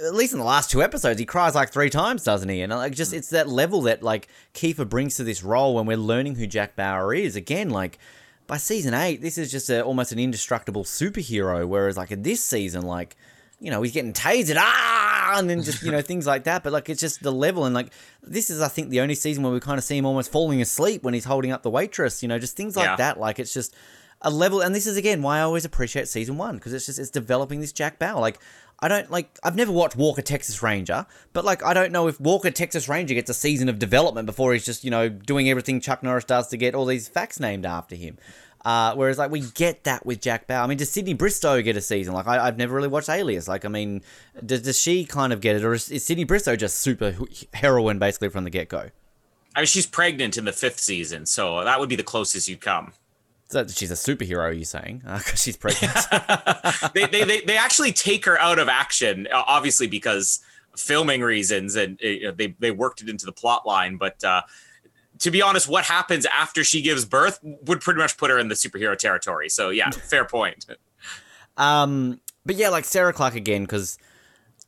[0.05, 2.62] at least in the last two episodes, he cries like three times, doesn't he?
[2.62, 5.96] And like, just it's that level that like Kiefer brings to this role when we're
[5.96, 7.37] learning who Jack Bauer is.
[7.37, 7.98] Again, like
[8.46, 11.66] by season eight, this is just a, almost an indestructible superhero.
[11.66, 13.16] Whereas like in this season, like
[13.61, 16.64] you know, he's getting tasered, ah, and then just, you know, things like that.
[16.64, 17.66] But like, it's just the level.
[17.66, 20.07] And like, this is, I think, the only season where we kind of see him
[20.07, 22.96] almost falling asleep when he's holding up the waitress, you know, just things like yeah.
[22.96, 23.20] that.
[23.20, 23.76] Like, it's just
[24.22, 24.62] a level.
[24.62, 27.61] And this is, again, why I always appreciate season one because it's just, it's developing
[27.61, 28.18] this Jack Bauer.
[28.18, 28.40] Like,
[28.82, 32.18] I don't like, I've never watched Walker Texas Ranger, but like, I don't know if
[32.20, 35.80] Walker Texas Ranger gets a season of development before he's just, you know, doing everything
[35.80, 38.16] Chuck Norris does to get all these facts named after him.
[38.64, 40.62] Uh, whereas like we get that with Jack Bauer.
[40.62, 42.12] I mean, does Sydney Bristow get a season?
[42.12, 43.48] Like I, have never really watched Alias.
[43.48, 44.02] Like I mean,
[44.44, 47.16] does, does she kind of get it, or is, is Sydney Bristow just super
[47.54, 48.90] heroine basically from the get go?
[49.56, 52.60] I mean, she's pregnant in the fifth season, so that would be the closest you'd
[52.60, 52.92] come.
[53.50, 55.02] So she's a superhero, you saying?
[55.04, 55.94] Because uh, she's pregnant.
[56.94, 60.40] they, they, they, they actually take her out of action, obviously because
[60.76, 63.96] filming reasons, and uh, they they worked it into the plot line.
[63.96, 64.42] But uh,
[65.18, 68.46] to be honest, what happens after she gives birth would pretty much put her in
[68.48, 69.48] the superhero territory.
[69.48, 70.66] So yeah, fair point.
[71.56, 73.98] Um, but yeah, like Sarah Clarke again, because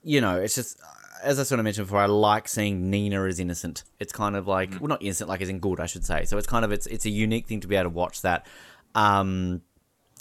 [0.03, 0.77] you know, it's just
[1.23, 3.85] as I sort of mentioned before, I like seeing Nina as innocent.
[4.01, 4.81] It's kind of like, mm.
[4.81, 6.25] well, not innocent, like as in good, I should say.
[6.25, 8.47] So it's kind of it's it's a unique thing to be able to watch that.
[8.95, 9.63] Um,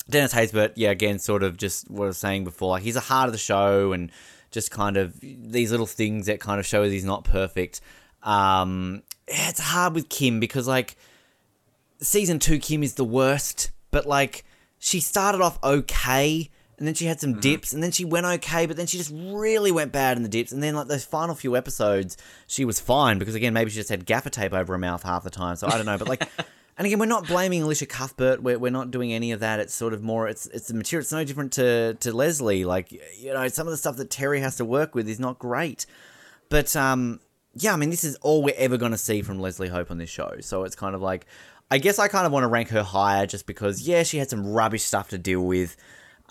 [0.09, 3.01] Dennis Haysbert, yeah, again, sort of just what I was saying before, like he's a
[3.01, 4.11] heart of the show and
[4.51, 7.81] just kind of these little things that kind of show he's not perfect.
[8.23, 10.97] Um, it's hard with Kim because like
[12.01, 14.43] season two Kim is the worst, but like
[14.77, 17.41] she started off okay and then she had some mm-hmm.
[17.41, 20.29] dips and then she went okay but then she just really went bad in the
[20.29, 23.75] dips and then like those final few episodes she was fine because again maybe she
[23.75, 26.07] just had gaffer tape over her mouth half the time so i don't know but
[26.07, 26.27] like
[26.81, 28.41] and again we're not blaming Alicia cuthbert.
[28.41, 29.59] We're, we're not doing any of that.
[29.59, 31.03] It's sort of more it's it's the material.
[31.03, 32.65] It's no different to to leslie.
[32.65, 35.37] Like you know some of the stuff that terry has to work with is not
[35.37, 35.85] great.
[36.49, 37.19] But um
[37.53, 39.99] yeah, I mean, this is all we're ever going to see from Leslie Hope on
[39.99, 40.37] this show.
[40.39, 41.27] So it's kind of like,
[41.69, 44.29] I guess I kind of want to rank her higher just because, yeah, she had
[44.29, 45.75] some rubbish stuff to deal with.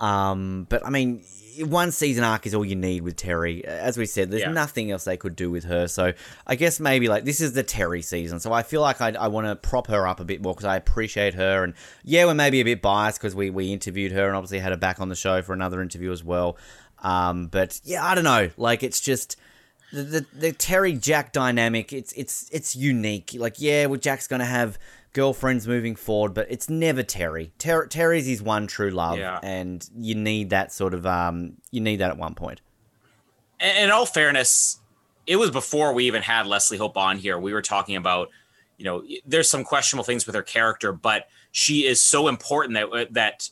[0.00, 1.22] Um, but I mean,
[1.58, 3.64] one season arc is all you need with Terry.
[3.64, 4.52] As we said, there's yeah.
[4.52, 5.88] nothing else they could do with her.
[5.88, 6.12] So
[6.46, 8.40] I guess maybe like this is the Terry season.
[8.40, 10.64] So I feel like I, I want to prop her up a bit more because
[10.66, 11.64] I appreciate her.
[11.64, 14.72] And yeah, we're maybe a bit biased because we, we interviewed her and obviously had
[14.72, 16.56] her back on the show for another interview as well.
[17.02, 18.50] Um, but yeah, I don't know.
[18.56, 19.36] Like it's just
[19.92, 23.34] the, the, the Terry Jack dynamic, it's it's it's unique.
[23.36, 24.78] Like, yeah, well, Jack's gonna have
[25.12, 27.52] girlfriends moving forward, but it's never Terry.
[27.58, 29.38] Ter- Terry's his one true love, yeah.
[29.42, 32.60] and you need that sort of um, you need that at one point.
[33.58, 34.80] And in all fairness,
[35.26, 37.38] it was before we even had Leslie Hope on here.
[37.38, 38.30] We were talking about,
[38.78, 43.12] you know, there's some questionable things with her character, but she is so important that
[43.14, 43.50] that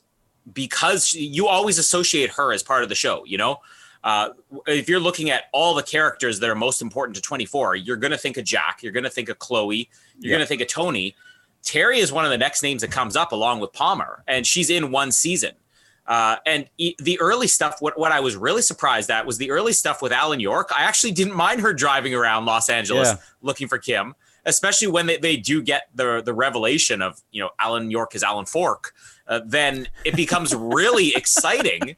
[0.53, 3.61] because she, you always associate her as part of the show, you know
[4.05, 4.31] uh,
[4.67, 8.11] if you're looking at all the characters that are most important to 24, you're going
[8.11, 10.69] to think of Jack, you're going to think of Chloe, you're going to think of
[10.69, 11.17] Tony.
[11.69, 14.71] Terry is one of the next names that comes up along with Palmer, and she's
[14.71, 15.53] in one season.
[16.07, 19.51] Uh, and e- the early stuff, what, what I was really surprised at was the
[19.51, 20.71] early stuff with Alan York.
[20.75, 23.17] I actually didn't mind her driving around Los Angeles yeah.
[23.43, 24.15] looking for Kim,
[24.47, 28.23] especially when they, they do get the, the revelation of, you know, Alan York is
[28.23, 28.95] Alan Fork.
[29.27, 31.97] Uh, then it becomes really exciting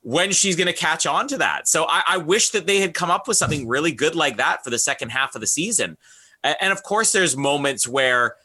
[0.00, 1.68] when she's going to catch on to that.
[1.68, 4.64] So I, I, wish that they had come up with something really good like that
[4.64, 5.98] for the second half of the season.
[6.42, 8.36] And of course, there's moments where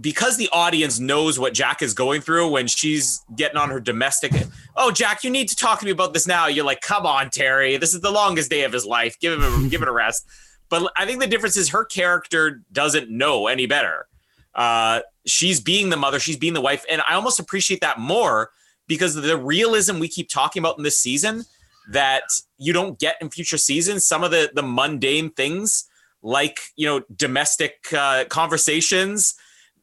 [0.00, 4.32] because the audience knows what Jack is going through when she's getting on her domestic.
[4.76, 6.46] Oh, Jack, you need to talk to me about this now.
[6.46, 7.76] You're like, come on, Terry.
[7.76, 9.18] This is the longest day of his life.
[9.18, 10.26] Give him a, give it a rest.
[10.68, 14.06] But I think the difference is her character doesn't know any better.
[14.54, 18.50] Uh, she's being the mother, she's being the wife, and I almost appreciate that more
[18.86, 21.44] because the realism we keep talking about in this season
[21.90, 22.24] that
[22.58, 24.04] you don't get in future seasons.
[24.04, 25.88] Some of the the mundane things
[26.22, 29.34] like you know domestic uh, conversations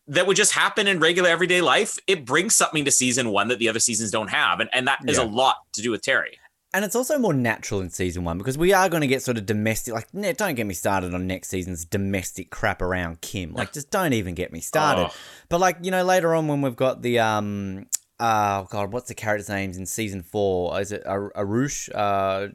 [0.08, 1.98] that would just happen in regular everyday life.
[2.08, 5.00] It brings something to season one that the other seasons don't have, and and that
[5.04, 5.22] yeah.
[5.22, 6.39] a lot to do with Terry.
[6.74, 9.38] And it's also more natural in season one because we are going to get sort
[9.38, 9.94] of domestic.
[9.94, 13.54] Like, don't get me started on next season's domestic crap around Kim.
[13.54, 15.06] Like, just don't even get me started.
[15.06, 15.13] Oh.
[15.48, 17.88] But like, you know, later on when we've got the um,
[18.19, 20.80] oh god, what's the character's names in season four?
[20.80, 21.89] Is it Arush?
[21.93, 22.49] Uh,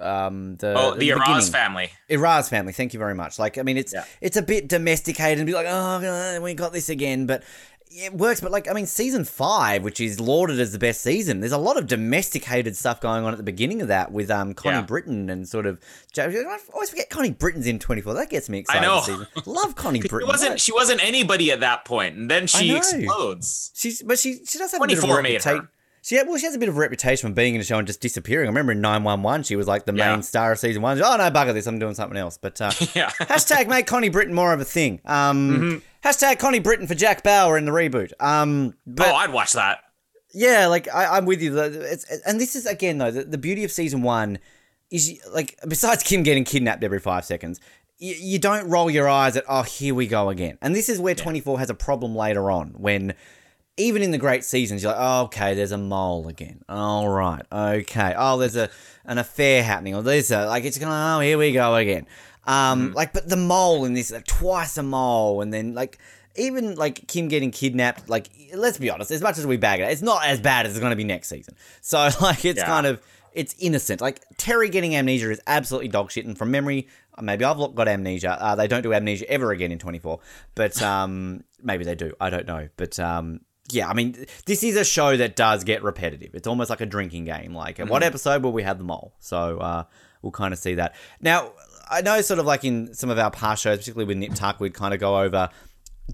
[0.00, 1.90] um, the oh, the, the Araz family.
[2.10, 2.72] Araz family.
[2.72, 3.38] Thank you very much.
[3.38, 4.04] Like, I mean, it's yeah.
[4.20, 7.42] it's a bit domesticated and be like, oh, we got this again, but
[7.96, 11.40] it works, but like I mean, season five, which is lauded as the best season,
[11.40, 14.52] there's a lot of domesticated stuff going on at the beginning of that with um
[14.54, 14.82] Connie yeah.
[14.82, 15.78] Britton and sort of.
[16.18, 18.14] I always forget Connie Britton's in 24.
[18.14, 18.88] That gets me excited.
[18.88, 19.26] I know.
[19.46, 20.20] Love Connie Britton.
[20.20, 23.70] She wasn't she wasn't anybody at that point, and then she explodes.
[23.74, 25.68] She's but she she does have 24 a bit of made her.
[26.04, 27.78] She had, well, she has a bit of a reputation for being in a show
[27.78, 28.46] and just disappearing.
[28.46, 31.00] I remember in 911, she was like the main star of season one.
[31.02, 31.66] oh, no, bugger this.
[31.66, 32.36] I'm doing something else.
[32.36, 33.08] But uh, yeah.
[33.08, 35.00] hashtag make Connie Britton more of a thing.
[35.06, 35.78] Um, mm-hmm.
[36.04, 38.12] Hashtag Connie Britton for Jack Bauer in the reboot.
[38.20, 39.80] Um, but, oh, I'd watch that.
[40.34, 41.58] Yeah, like I, am with you.
[41.58, 44.38] It's, and this is, again, though, the, the beauty of season one
[44.90, 47.60] is like, besides Kim getting kidnapped every five seconds,
[47.98, 50.58] you, you don't roll your eyes at, oh, here we go again.
[50.60, 51.22] And this is where yeah.
[51.22, 53.14] 24 has a problem later on when
[53.76, 56.62] even in the great seasons, you're like, oh, okay, there's a mole again.
[56.68, 58.14] All right, okay.
[58.16, 58.70] Oh, there's a
[59.04, 60.92] an affair happening, or there's a like it's going.
[60.92, 62.06] Oh, here we go again.
[62.46, 62.94] Um, mm-hmm.
[62.94, 65.98] like, but the mole in this, like, twice a mole, and then like
[66.36, 68.08] even like Kim getting kidnapped.
[68.08, 70.72] Like, let's be honest, as much as we bag it, it's not as bad as
[70.72, 71.54] it's going to be next season.
[71.80, 72.66] So like, it's yeah.
[72.66, 73.00] kind of
[73.32, 74.00] it's innocent.
[74.00, 76.88] Like Terry getting amnesia is absolutely dog shit, and from memory,
[77.20, 78.36] maybe I've got amnesia.
[78.40, 80.20] Uh, they don't do amnesia ever again in 24,
[80.54, 82.14] but um, maybe they do.
[82.20, 85.82] I don't know, but um, yeah, I mean, this is a show that does get
[85.82, 86.34] repetitive.
[86.34, 87.54] It's almost like a drinking game.
[87.54, 87.88] Like, mm-hmm.
[87.88, 89.14] what episode will we have the mole?
[89.20, 89.84] So uh,
[90.22, 90.94] we'll kind of see that.
[91.20, 91.52] Now,
[91.90, 94.60] I know, sort of like in some of our past shows, particularly with Nip Tuck,
[94.60, 95.50] we'd kind of go over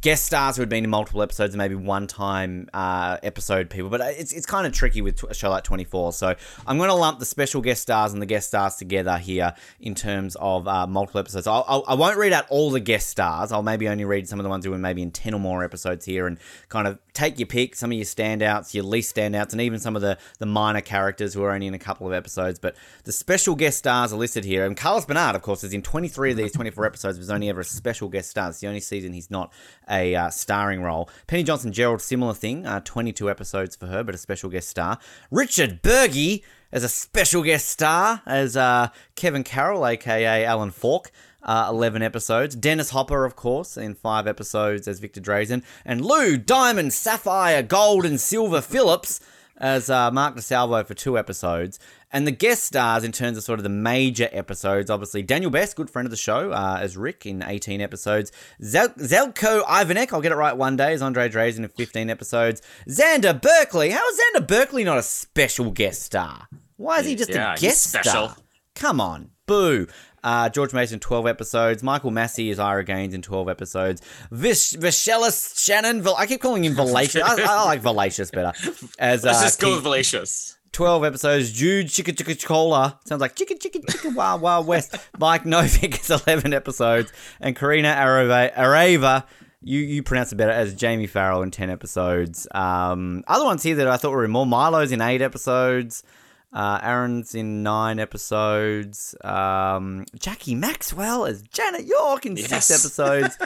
[0.00, 3.90] guest stars who had been in multiple episodes and maybe one time uh, episode people
[3.90, 6.34] but it's, it's kind of tricky with a show like 24 so
[6.66, 9.94] i'm going to lump the special guest stars and the guest stars together here in
[9.94, 11.46] terms of uh, multiple episodes.
[11.46, 13.50] I'll, I'll, I will not read out all the guest stars.
[13.52, 15.64] I'll maybe only read some of the ones who are maybe in 10 or more
[15.64, 19.52] episodes here and kind of take your pick some of your standouts your least standouts
[19.52, 22.12] and even some of the, the minor characters who are only in a couple of
[22.12, 25.74] episodes but the special guest stars are listed here and carlos bernard of course is
[25.74, 28.66] in 23 of these 24 episodes was only ever a special guest star it's the
[28.66, 29.52] only season he's not
[29.90, 31.10] a uh, starring role.
[31.26, 34.98] Penny Johnson Jerald, similar thing, uh, 22 episodes for her, but a special guest star.
[35.30, 41.10] Richard Burgi as a special guest star as uh, Kevin Carroll, aka Alan Falk.
[41.42, 42.54] Uh, 11 episodes.
[42.54, 45.62] Dennis Hopper, of course, in five episodes as Victor Drazen.
[45.86, 49.20] And Lou Diamond, Sapphire, Gold, and Silver Phillips
[49.60, 51.78] as uh, Mark DeSalvo for two episodes.
[52.12, 55.74] And the guest stars, in terms of sort of the major episodes, obviously Daniel Bess,
[55.74, 58.32] good friend of the show, uh, as Rick in 18 episodes.
[58.62, 62.62] Zel- Zeljko Ivanek, I'll get it right one day, as Andre Drazen in 15 episodes.
[62.88, 66.48] Xander Berkeley, how is Xander Berkeley not a special guest star?
[66.76, 68.34] Why is he just yeah, a guest star?
[68.74, 69.86] Come on, boo.
[70.22, 71.82] Uh, George Mason, 12 episodes.
[71.82, 74.02] Michael Massee is Ira Gaines in 12 episodes.
[74.30, 77.22] Vish- Vishelis Shannon, I keep calling him Valacious.
[77.22, 78.52] I, I, like Valacious better.
[78.98, 80.56] As, Let's uh, just go with Valacious.
[80.72, 81.52] 12 episodes.
[81.52, 82.98] Jude Chicka Chicka Cola.
[83.04, 84.94] Sounds like Chicka Chicka Chicka Wild Wild West.
[85.18, 87.12] Mike Novick is 11 episodes.
[87.40, 89.24] And Karina Areva, Areva
[89.62, 92.46] you, you pronounce it better, as Jamie Farrell in 10 episodes.
[92.52, 94.46] Um, other ones here that I thought were more.
[94.46, 96.02] Milo's in 8 episodes.
[96.52, 99.14] Uh, Aaron's in 9 episodes.
[99.22, 102.66] Um, Jacqui Maxwell as Janet York in yes.
[102.66, 103.38] 6 episodes.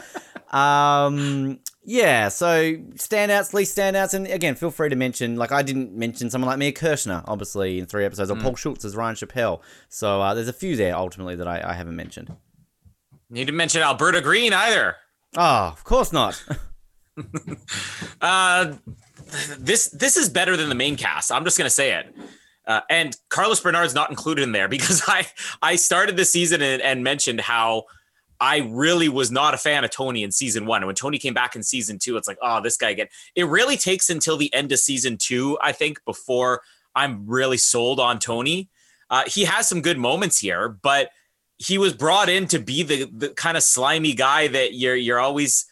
[0.53, 5.37] um, yeah, so standouts, least standouts, and again, feel free to mention.
[5.37, 8.43] Like I didn't mention someone like Mia Kirshner, obviously in three episodes, or mm.
[8.43, 9.61] Paul Schulze as Ryan Chappelle.
[9.91, 12.35] So uh, there's a few there ultimately that I, I haven't mentioned.
[13.29, 14.97] Need to mention Alberta Green either.
[15.37, 16.43] Oh, of course not.
[18.23, 18.75] uh,
[19.59, 21.31] this this is better than the main cast.
[21.31, 22.15] I'm just gonna say it.
[22.67, 25.27] Uh, and Carlos Bernard's not included in there because I
[25.63, 27.85] I started the season and, and mentioned how
[28.41, 30.83] I really was not a fan of Tony in season one.
[30.83, 33.07] And when Tony came back in season two, it's like, oh, this guy again.
[33.35, 36.63] It really takes until the end of season two, I think, before
[36.95, 38.71] I'm really sold on Tony.
[39.11, 41.11] Uh, he has some good moments here, but
[41.59, 45.21] he was brought in to be the, the kind of slimy guy that you're you're
[45.21, 45.67] always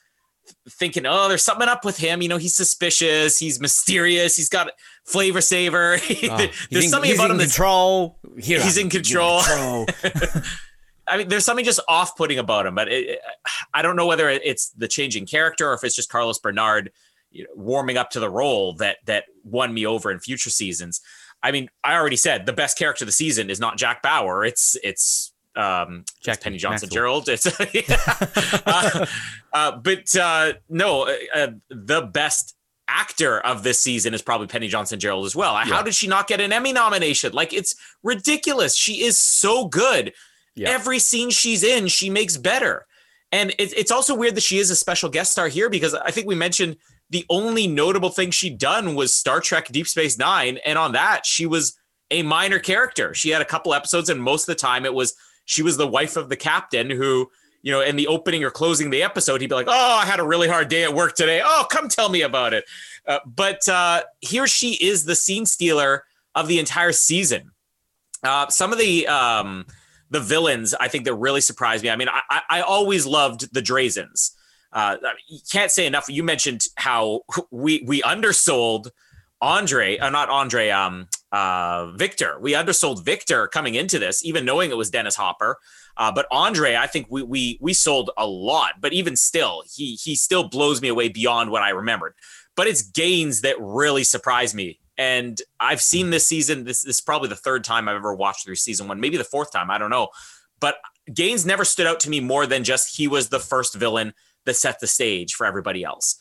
[0.68, 2.22] thinking, oh, there's something up with him.
[2.22, 4.70] You know, he's suspicious, he's mysterious, he's got
[5.04, 5.98] flavor saver.
[5.98, 8.18] Oh, there's in, something about him that's control.
[8.38, 9.42] Here he's in control.
[9.42, 9.86] control.
[11.08, 13.18] I mean, there's something just off-putting about him, but it,
[13.74, 16.92] I don't know whether it's the changing character or if it's just Carlos Bernard
[17.32, 21.00] you know, warming up to the role that that won me over in future seasons.
[21.42, 24.44] I mean, I already said the best character of the season is not Jack Bauer.
[24.44, 27.46] It's it's um Jack Penny Johnson Jerald, It's
[28.66, 29.06] uh,
[29.52, 32.56] uh, but uh, no, uh, uh, the best
[32.88, 35.54] actor of this season is probably Penny Johnson Jerald as well.
[35.54, 35.64] Yeah.
[35.64, 37.32] How did she not get an Emmy nomination?
[37.32, 38.74] Like it's ridiculous.
[38.74, 40.12] She is so good.
[40.54, 40.70] Yeah.
[40.70, 42.86] Every scene she's in, she makes better.
[43.30, 46.10] And it, it's also weird that she is a special guest star here because I
[46.10, 46.76] think we mentioned
[47.08, 50.58] the only notable thing she'd done was Star Trek Deep Space Nine.
[50.64, 51.78] And on that, she was
[52.10, 53.14] a minor character.
[53.14, 55.86] She had a couple episodes, and most of the time it was she was the
[55.86, 57.30] wife of the captain who,
[57.62, 60.20] you know, in the opening or closing the episode, he'd be like, Oh, I had
[60.20, 61.42] a really hard day at work today.
[61.44, 62.64] Oh, come tell me about it.
[63.06, 67.50] Uh, but uh, here she is the scene stealer of the entire season.
[68.22, 69.66] Uh, some of the um,
[70.10, 71.90] the villains I think that really surprised me.
[71.90, 74.32] I mean, I, I always loved the Drazens.
[74.72, 74.96] Uh,
[75.28, 76.08] you can't say enough.
[76.08, 78.90] You mentioned how we we undersold
[79.40, 82.38] Andre, uh, not Andre, um, uh, Victor.
[82.40, 85.58] We undersold Victor coming into this, even knowing it was Dennis Hopper.
[85.96, 88.74] Uh, but Andre, I think we we we sold a lot.
[88.80, 92.14] But even still, he he still blows me away beyond what I remembered.
[92.54, 94.78] But it's Gaines that really surprised me.
[94.98, 96.64] And I've seen this season.
[96.64, 99.24] This, this is probably the third time I've ever watched through season one, maybe the
[99.24, 99.70] fourth time.
[99.70, 100.08] I don't know.
[100.60, 100.76] But
[101.12, 104.12] Gaines never stood out to me more than just he was the first villain
[104.44, 106.20] that set the stage for everybody else.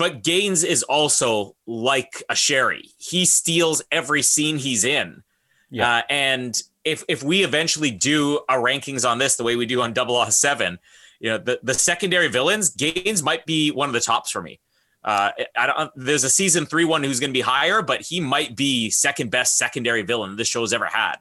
[0.00, 2.88] But Gaines is also like a Sherry.
[2.96, 5.22] He steals every scene he's in.
[5.68, 5.98] Yeah.
[5.98, 9.82] Uh, and if if we eventually do a rankings on this the way we do
[9.82, 10.78] on Double Seven,
[11.18, 14.58] you know, the, the secondary villains, Gaines might be one of the tops for me.
[15.04, 18.20] Uh, I don't, there's a season three one who's going to be higher, but he
[18.20, 21.16] might be second best secondary villain this show's ever had.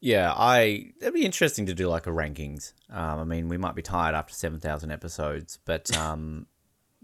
[0.00, 2.72] Yeah, I it'd be interesting to do like a rankings.
[2.90, 6.48] Um, I mean, we might be tired after seven thousand episodes, but um,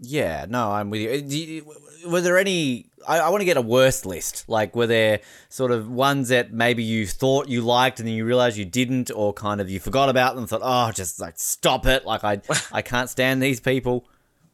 [0.03, 1.11] yeah, no, I'm with you.
[1.11, 2.87] Uh, you were there any?
[3.07, 4.45] I, I want to get a worst list.
[4.47, 8.25] Like, were there sort of ones that maybe you thought you liked and then you
[8.25, 11.35] realized you didn't, or kind of you forgot about them, and thought, oh, just like
[11.37, 12.03] stop it.
[12.03, 14.05] Like, I I can't stand these people.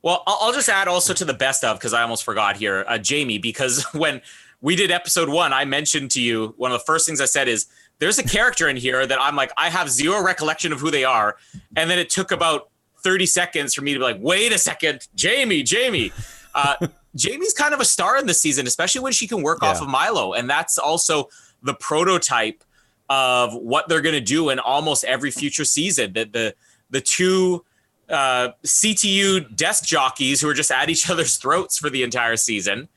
[0.02, 2.98] Well, I'll just add also to the best of because I almost forgot here, uh,
[2.98, 4.22] Jamie, because when
[4.60, 7.48] we did episode one, I mentioned to you one of the first things I said
[7.48, 7.68] is
[8.00, 11.06] there's a character in here that I'm like I have zero recollection of who they
[11.06, 11.38] are,
[11.78, 12.70] and then it took about
[13.02, 16.12] 30 seconds for me to be like, wait a second, Jamie, Jamie.
[16.54, 16.76] Uh,
[17.16, 19.70] Jamie's kind of a star in this season, especially when she can work yeah.
[19.70, 20.34] off of Milo.
[20.34, 21.30] And that's also
[21.64, 22.64] the prototype
[23.10, 26.14] of what they're going to do in almost every future season.
[26.14, 26.56] The, the,
[26.90, 27.66] the two
[28.10, 32.88] uh, CTU desk jockeys who are just at each other's throats for the entire season.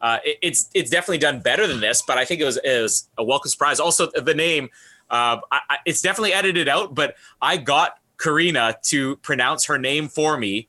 [0.00, 2.80] Uh, it, it's it's definitely done better than this, but I think it was it
[2.80, 3.78] was a welcome surprise.
[3.80, 4.70] Also, the name
[5.10, 10.36] uh, I, it's definitely edited out, but I got Karina to pronounce her name for
[10.36, 10.68] me.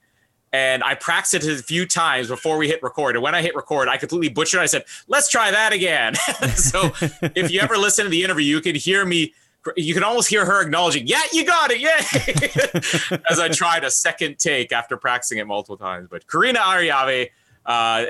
[0.53, 3.15] And I practiced it a few times before we hit record.
[3.15, 4.59] And when I hit record, I completely butchered.
[4.59, 4.63] It.
[4.63, 6.15] I said, "Let's try that again."
[6.55, 6.91] so,
[7.35, 9.33] if you ever listen to the interview, you can hear me.
[9.77, 13.91] You can almost hear her acknowledging, "Yeah, you got it, yeah." As I tried a
[13.91, 16.09] second take after practicing it multiple times.
[16.11, 17.29] But Karina Arroyave,
[17.65, 18.07] uh,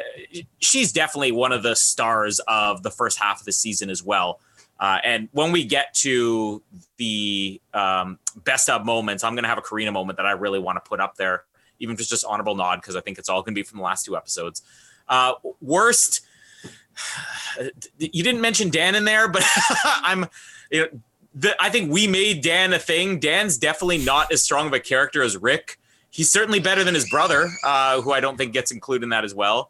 [0.60, 4.39] she's definitely one of the stars of the first half of the season as well.
[4.82, 6.63] Uh, and when we get to
[6.98, 10.58] the um, best of moments, I'm going to have a Karina moment that I really
[10.58, 11.44] want to put up there,
[11.78, 13.78] even if it's just honorable nod, because I think it's all going to be from
[13.78, 14.63] the last two episodes.
[15.08, 16.22] Uh, worst,
[18.00, 19.44] you didn't mention Dan in there, but
[19.84, 20.26] I'm,
[20.72, 20.88] you know,
[21.36, 23.20] the, I think we made Dan a thing.
[23.20, 25.78] Dan's definitely not as strong of a character as Rick.
[26.10, 29.24] He's certainly better than his brother, uh, who I don't think gets included in that
[29.24, 29.70] as well.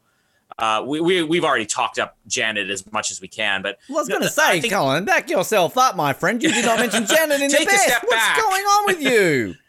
[0.61, 3.97] Uh, we, we we've already talked up Janet as much as we can, but well,
[3.97, 6.41] I was going to say, think, Colin, back yourself up, my friend.
[6.41, 8.03] You did not mention Janet in the best.
[8.03, 8.37] What's back.
[8.37, 9.55] going on with you?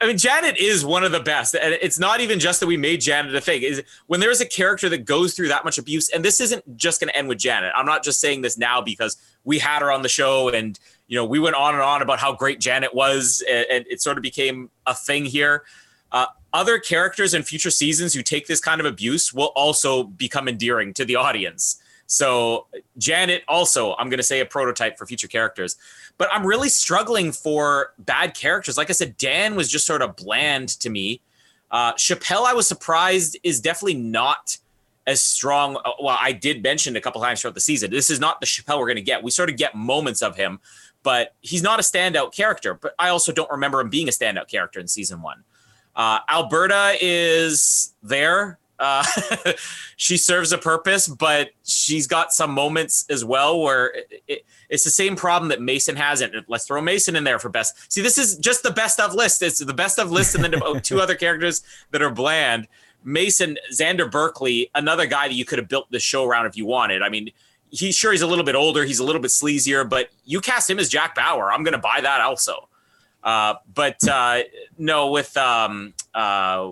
[0.00, 2.76] I mean, Janet is one of the best, and it's not even just that we
[2.76, 3.62] made Janet a thing.
[3.62, 7.00] Is when there's a character that goes through that much abuse, and this isn't just
[7.00, 7.72] going to end with Janet.
[7.74, 11.16] I'm not just saying this now because we had her on the show, and you
[11.16, 14.18] know we went on and on about how great Janet was, and, and it sort
[14.18, 15.62] of became a thing here.
[16.12, 20.48] Uh, other characters in future seasons who take this kind of abuse will also become
[20.48, 21.80] endearing to the audience.
[22.06, 22.66] So
[22.98, 25.76] Janet also, I'm going to say a prototype for future characters,
[26.18, 28.76] but I'm really struggling for bad characters.
[28.76, 31.20] Like I said, Dan was just sort of bland to me.
[31.70, 34.58] Uh, Chappelle, I was surprised, is definitely not
[35.06, 35.76] as strong.
[35.76, 37.92] uh, Well, I did mention a couple times throughout the season.
[37.92, 39.22] This is not the Chappelle we're going to get.
[39.22, 40.58] We sort of get moments of him,
[41.04, 42.74] but he's not a standout character.
[42.74, 45.44] But I also don't remember him being a standout character in season one.
[46.00, 48.58] Uh, Alberta is there.
[48.78, 49.04] Uh,
[49.96, 54.82] she serves a purpose, but she's got some moments as well where it, it, it's
[54.82, 56.22] the same problem that Mason has.
[56.22, 57.92] And let's throw Mason in there for best.
[57.92, 59.42] See, this is just the best of list.
[59.42, 62.66] It's the best of list, and then two other characters that are bland.
[63.04, 66.64] Mason, Xander Berkeley, another guy that you could have built the show around if you
[66.64, 67.02] wanted.
[67.02, 67.30] I mean,
[67.68, 70.70] he's sure he's a little bit older, he's a little bit sleazier, but you cast
[70.70, 71.52] him as Jack Bauer.
[71.52, 72.69] I'm going to buy that also.
[73.22, 74.40] Uh, but uh,
[74.78, 76.70] no, with um, uh,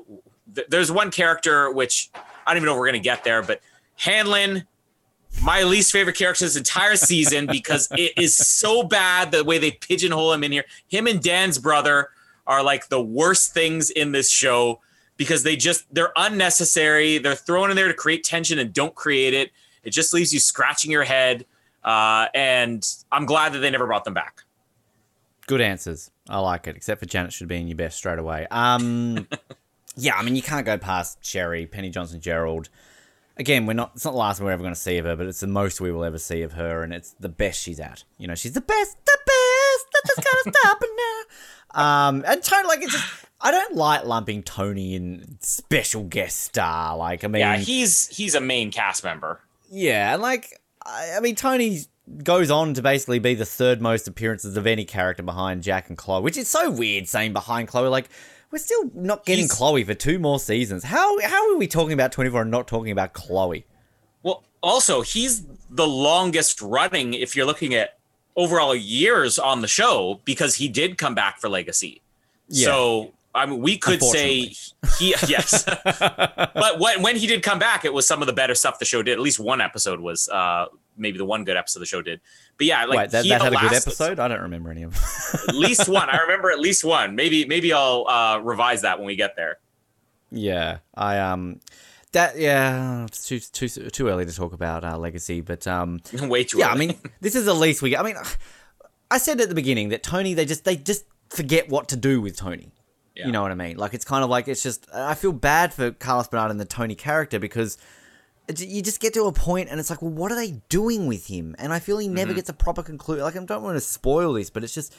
[0.55, 3.43] th- there's one character which I don't even know if we're going to get there,
[3.43, 3.61] but
[3.97, 4.67] Hanlon,
[5.43, 9.73] my least favorite character this entire season because it is so bad the way they
[9.73, 10.65] pigeonhole him in here.
[10.89, 12.09] Him and Dan's brother
[12.47, 14.81] are like the worst things in this show
[15.19, 17.19] because they just they're unnecessary.
[17.19, 19.51] They're thrown in there to create tension and don't create it.
[19.83, 21.45] It just leaves you scratching your head.
[21.85, 24.43] Uh, and I'm glad that they never brought them back.
[25.47, 26.11] Good answers.
[26.29, 26.77] I like it.
[26.77, 28.47] Except for Janet should be in your best straight away.
[28.51, 29.27] Um,
[29.97, 32.69] yeah, I mean you can't go past Sherry, Penny Johnson, Jerald.
[33.37, 33.93] Again, we're not.
[33.95, 35.81] It's not the last we're ever going to see of her, but it's the most
[35.81, 38.03] we will ever see of her, and it's the best she's at.
[38.19, 39.87] You know, she's the best, the best.
[39.95, 42.09] Nothing's gonna stop her now.
[42.09, 43.25] Um, and Tony, like it's just.
[43.41, 46.97] I don't like lumping Tony in special guest star.
[46.97, 49.41] Like, I mean, Yeah, he's he's a main cast member.
[49.71, 51.83] Yeah, and like I, I mean, Tony
[52.25, 55.99] goes on to basically be the third most appearances of any character behind Jack and
[55.99, 57.89] Chloe, which is so weird saying behind Chloe.
[57.89, 58.09] Like,
[58.51, 60.85] we're still not getting He's- Chloe for two more seasons.
[60.85, 63.65] How how are we talking about twenty four and not talking about Chloe?
[64.23, 67.99] Well, also he's the longest running if you're looking at
[68.37, 72.01] overall years on the show because he did come back for Legacy.
[72.49, 72.67] Yeah.
[72.67, 74.55] So I mean, we could say
[74.99, 78.55] he yes, but when when he did come back, it was some of the better
[78.55, 79.13] stuff the show did.
[79.13, 80.67] At least one episode was uh
[80.99, 82.21] maybe the one good episode the show did.
[82.57, 84.19] But yeah, like Wait, that, that had a good episode.
[84.19, 84.93] I don't remember any of
[85.33, 85.41] them.
[85.49, 86.11] At least one.
[86.11, 87.15] I remember at least one.
[87.17, 89.59] Maybe maybe I'll uh, revise that when we get there.
[90.31, 91.61] yeah, I um.
[92.13, 96.45] That yeah, it's too too too early to talk about uh, legacy, but um, Way
[96.45, 96.59] too.
[96.59, 97.97] yeah, I mean, this is the least we.
[97.97, 98.17] I mean,
[99.11, 102.23] I said at the beginning that Tony, they just they just forget what to do
[102.23, 102.73] with Tony.
[103.15, 103.27] Yeah.
[103.27, 103.77] You know what I mean?
[103.77, 106.65] Like it's kind of like it's just I feel bad for Carlos Bernard and the
[106.65, 107.77] Tony character because
[108.57, 111.27] you just get to a point and it's like, well, what are they doing with
[111.27, 111.55] him?
[111.59, 112.15] And I feel he Mm-hmm.
[112.15, 113.25] never gets a proper conclusion.
[113.25, 114.95] Like I don't want to spoil this, but it's just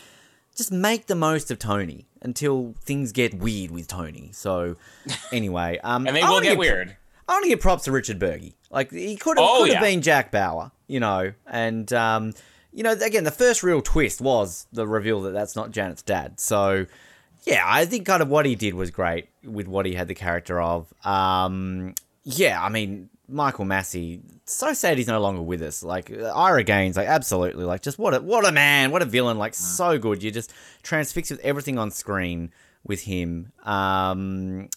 [0.55, 4.31] just make the most of Tony until things get weird with Tony.
[4.33, 4.75] So
[5.31, 6.95] anyway, um, and they will get weird.
[7.27, 8.53] I want to give props to Richard Burgi.
[8.71, 9.89] Like he could have Oh, could have yeah.
[9.89, 12.33] been Jack Bauer, you know, and um,
[12.73, 16.39] you know, again, the first real twist was the reveal that that's not Janet's dad.
[16.39, 16.85] So
[17.45, 20.13] yeah, I think kind of what he did was great with what he had the
[20.15, 20.91] character of.
[21.05, 25.83] Um, yeah, I mean, Michael Massee, so sad he's no longer with us.
[25.83, 29.37] Like Ira Gaines, like absolutely, like just what a what a man, what a villain,
[29.37, 30.21] like so good.
[30.23, 30.51] You just
[30.83, 32.51] transfixed with everything on screen
[32.83, 33.51] with him.
[33.63, 34.69] Um,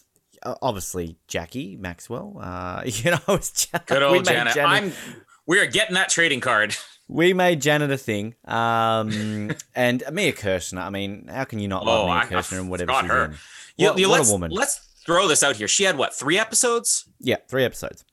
[0.61, 2.37] obviously Jacqui Maxwell.
[2.41, 3.87] Uh, you know, it's Janet.
[3.87, 4.57] Good we old made Janet.
[4.57, 4.93] I'm.
[5.45, 6.75] We are getting that trading card.
[7.09, 8.35] we made Janet a thing.
[8.45, 10.81] Um, and Mia Kirshner.
[10.81, 13.09] I mean, how can you not love Oh, Mia I- I Kirshner and whatever she's
[13.09, 13.25] her.
[13.25, 13.31] in?
[13.77, 14.51] You- What, you what let's, a woman!
[14.51, 15.67] Let's throw this out here.
[15.67, 17.05] She had what three episodes?
[17.19, 18.05] Yeah, three episodes.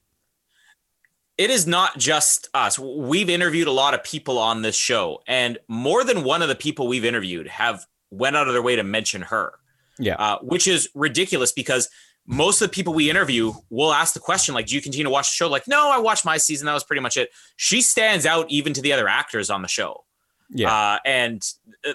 [1.40, 2.78] It is not just us.
[2.78, 6.54] We've interviewed a lot of people on this show, and more than one of the
[6.54, 9.54] people we've interviewed have went out of their way to mention her,
[9.98, 11.88] Yeah, uh, which is ridiculous because
[12.26, 15.10] most of the people we interview will ask the question like, "Do you continue to
[15.10, 16.66] watch the show?" Like, "No, I watched my season.
[16.66, 19.68] That was pretty much it." She stands out even to the other actors on the
[19.68, 20.04] show.
[20.50, 20.70] yeah.
[20.70, 21.42] Uh, and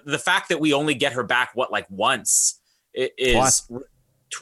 [0.06, 2.60] the fact that we only get her back what like once
[2.96, 3.70] is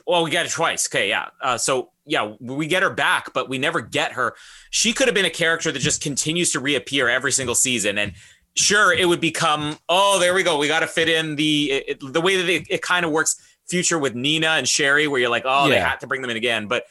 [0.08, 3.50] well we get it twice okay yeah uh, so yeah we get her back but
[3.50, 4.36] we never get her.
[4.70, 7.98] She could have been a character that just continues to reappear every single season.
[7.98, 8.14] And
[8.56, 10.58] sure it would become oh there we go.
[10.58, 13.42] We got to fit in the it, the way that it, it kind of works
[13.68, 16.38] future with nina and sherry where you're like oh they had to bring them in
[16.38, 16.68] again.
[16.68, 16.86] But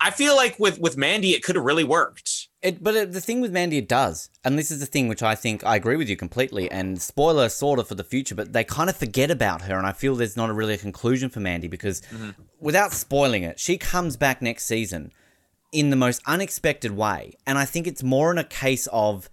[0.00, 2.33] i feel like with with mandy it could have really worked
[2.64, 5.22] It, but it, the thing with Mandy, it does, and this is the thing which
[5.22, 6.70] I think I agree with you completely.
[6.70, 9.86] And spoiler, sort of for the future, but they kind of forget about her, and
[9.86, 12.00] I feel there's not a really a conclusion for Mandy because,
[12.58, 15.12] without spoiling it, she comes back next season
[15.72, 19.28] in the most unexpected way, and I think it's more in a case of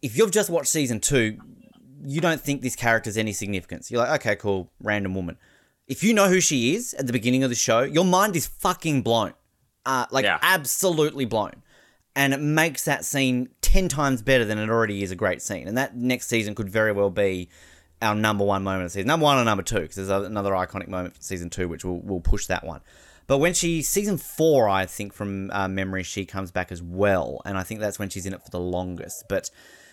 [0.00, 1.36] if you've just watched season two,
[2.04, 3.90] you don't think this character's any significance.
[3.90, 5.36] You're like, okay, cool, random woman.
[5.88, 8.46] If you know who she is at the beginning of the show, your mind is
[8.46, 9.32] fucking blown.
[9.84, 10.38] Uh, like Yeah.
[10.42, 11.62] absolutely blown.
[12.18, 15.68] And it makes that scene 10 times better than it already is a great scene.
[15.68, 17.48] And that next season could very well be
[18.02, 19.06] our number one moment of the season.
[19.06, 22.00] Number one or number two, because there's another iconic moment from season two, which will,
[22.00, 22.80] will push that one.
[23.28, 27.40] But when she season four, I think from uh, memory, she comes back as well,
[27.44, 29.26] and I think that's when she's in it for the longest.
[29.28, 29.50] But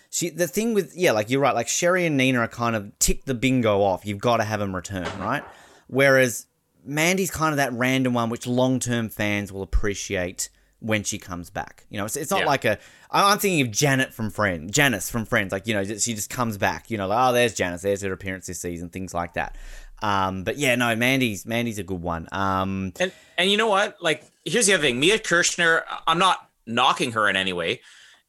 [0.09, 2.97] she, the thing with yeah, like you're right, like Sherry and Nina are kind of
[2.97, 4.03] tick the bingo off.
[4.03, 5.43] You've got to have them return, right?
[5.87, 6.47] Whereas
[6.83, 10.49] Mandy's kind of that random one, which long term fans will appreciate
[10.85, 11.85] when she comes back.
[11.89, 12.45] You know, it's, it's not Yeah.
[12.45, 12.77] like a.
[13.11, 15.51] I'm thinking of Janet from Friends, Janice from Friends.
[15.51, 16.91] Like you know, she just comes back.
[16.91, 17.81] You know, like oh, there's Janice.
[17.81, 18.89] There's her appearance this season.
[18.89, 19.55] Things like that.
[20.01, 22.27] Um, but yeah, no, Mandy's Mandy's a good one.
[22.31, 23.97] Um, And and you know what?
[24.01, 24.99] Like, here's the other thing.
[24.99, 27.81] Mia Kirshner, I'm not knocking her in any way.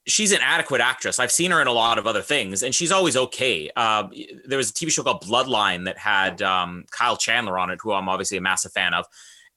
[0.08, 1.18] She's an adequate actress.
[1.18, 3.68] I've seen her in a lot of other things, and she's always okay.
[3.74, 4.06] Uh,
[4.46, 7.92] there was a TV show called Bloodline that had um, Kyle Chandler on it, who
[7.92, 9.06] I'm obviously a massive fan of.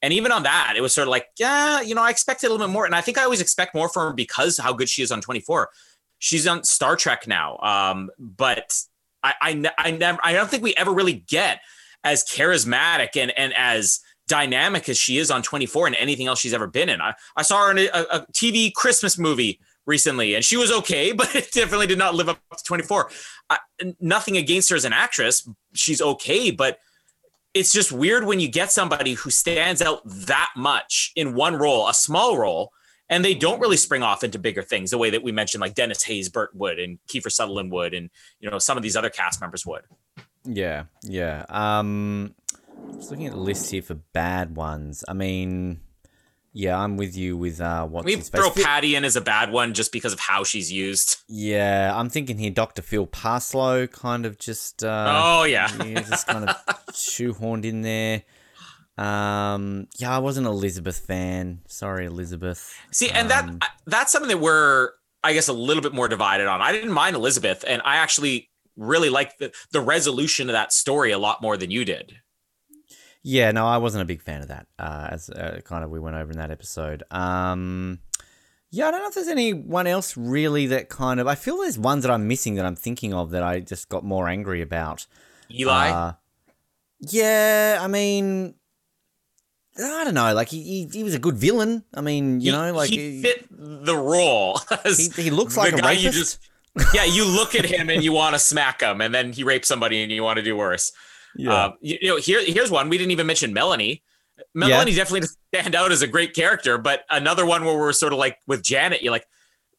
[0.02, 2.50] And even on that, it was sort of like, yeah, you know, I expected a
[2.50, 2.86] little bit more.
[2.86, 5.20] And I think I always expect more from her because how good she is on
[5.20, 5.70] 24.
[6.18, 7.58] She's on Star Trek now.
[7.58, 8.74] Um, but
[9.22, 11.60] I, I, I never, I don't think we ever really get
[12.02, 16.54] as charismatic and, and as dynamic as she is on 24 and anything else she's
[16.54, 17.00] ever been in.
[17.00, 21.12] I, I saw her in a, a TV Christmas movie recently and she was okay,
[21.12, 23.10] but it definitely did not live up to 24.
[23.50, 23.58] I,
[24.00, 25.46] nothing against her as an actress.
[25.74, 26.78] She's okay, but
[27.54, 31.88] it's just weird when you get somebody who stands out that much in one role,
[31.88, 32.72] a small role,
[33.08, 35.74] and they don't really spring off into bigger things the way that we mentioned, like
[35.74, 39.10] Dennis Hayes, Burt Wood, and Kiefer Sutherland would, and you know some of these other
[39.10, 39.82] cast members would.
[40.44, 41.44] Yeah, yeah.
[41.48, 42.34] Um,
[42.94, 45.04] just looking at the list here for bad ones.
[45.08, 45.80] I mean,
[46.52, 49.72] yeah, I'm with you with uh, what's We throw Patty in as a bad one
[49.72, 51.16] just because of how she's used.
[51.28, 52.82] Yeah, I'm thinking here, Dr.
[52.82, 54.82] Phil Parslow, kind of just.
[54.82, 56.56] Uh, oh yeah, yeah, just kind of
[56.92, 58.22] shoehorned in there.
[58.98, 61.60] Um, yeah, I wasn't an Elizabeth fan.
[61.66, 62.76] Sorry, Elizabeth.
[62.90, 64.90] See, and that Um, that's something that we're,
[65.22, 66.60] I guess, a little bit more divided on.
[66.60, 71.12] I didn't mind Elizabeth, and I actually really liked the, the resolution of that story
[71.12, 72.16] a lot more than you did.
[73.22, 74.66] Yeah, no, I wasn't a big fan of that.
[74.78, 77.02] Uh, as uh, kind of we went over in that episode.
[77.10, 77.98] Um,
[78.70, 81.26] yeah, I don't know if there's anyone else really that kind of.
[81.26, 84.04] I feel there's ones that I'm missing that I'm thinking of that I just got
[84.04, 85.06] more angry about.
[85.52, 86.12] Eli, Uh,
[87.00, 88.54] yeah, I mean,
[89.78, 90.32] I don't know.
[90.34, 91.84] Like he, he, he was a good villain.
[91.94, 94.60] I mean, you he, know, like he fit the role.
[94.84, 96.40] he, he looks like a guy you rapist.
[96.40, 99.42] just- yeah, you look at him and you want to smack him, and then he
[99.42, 100.92] rapes somebody and you want to do worse.
[101.36, 101.52] Yeah.
[101.52, 104.02] Uh, you, you know, here here's one we didn't even mention Melanie.
[104.54, 108.12] Melanie definitely doesn't stand out as a great character, but another one where we're sort
[108.12, 109.26] of like with Janet, you're like,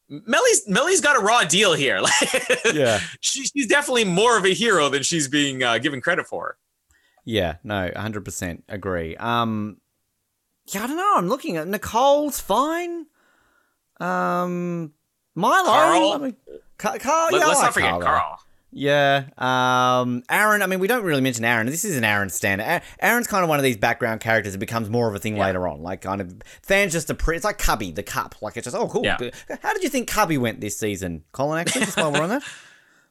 [0.08, 2.00] Melly's Melly's got a raw deal here.
[2.72, 3.00] Yeah.
[3.20, 6.56] she, she's definitely more of a hero than she's being uh, given credit for.
[7.24, 9.16] Yeah, no, 100% agree.
[9.16, 9.78] Um
[10.66, 11.14] yeah, I don't know.
[11.16, 13.06] I'm looking at Nicole's fine.
[14.00, 14.92] Um
[15.34, 16.12] Milo, Carl?
[16.12, 16.36] I mean,
[16.78, 18.02] Ca- Carl, Let, yeah, us like not forget Carl.
[18.02, 18.40] Carl.
[18.72, 19.24] Yeah.
[19.36, 21.66] Um Aaron, I mean, we don't really mention Aaron.
[21.66, 22.64] This is an Aaron standard.
[22.64, 25.36] A- Aaron's kind of one of these background characters that becomes more of a thing
[25.36, 25.44] Yeah.
[25.46, 25.82] later on.
[25.82, 28.34] Like kind of fans just appre- it's like Cubby, the cup.
[28.40, 29.04] Like it's just oh cool.
[29.04, 29.18] Yeah.
[29.62, 31.24] How did you think Cubby went this season?
[31.32, 32.42] Colin actually, just while we're on that?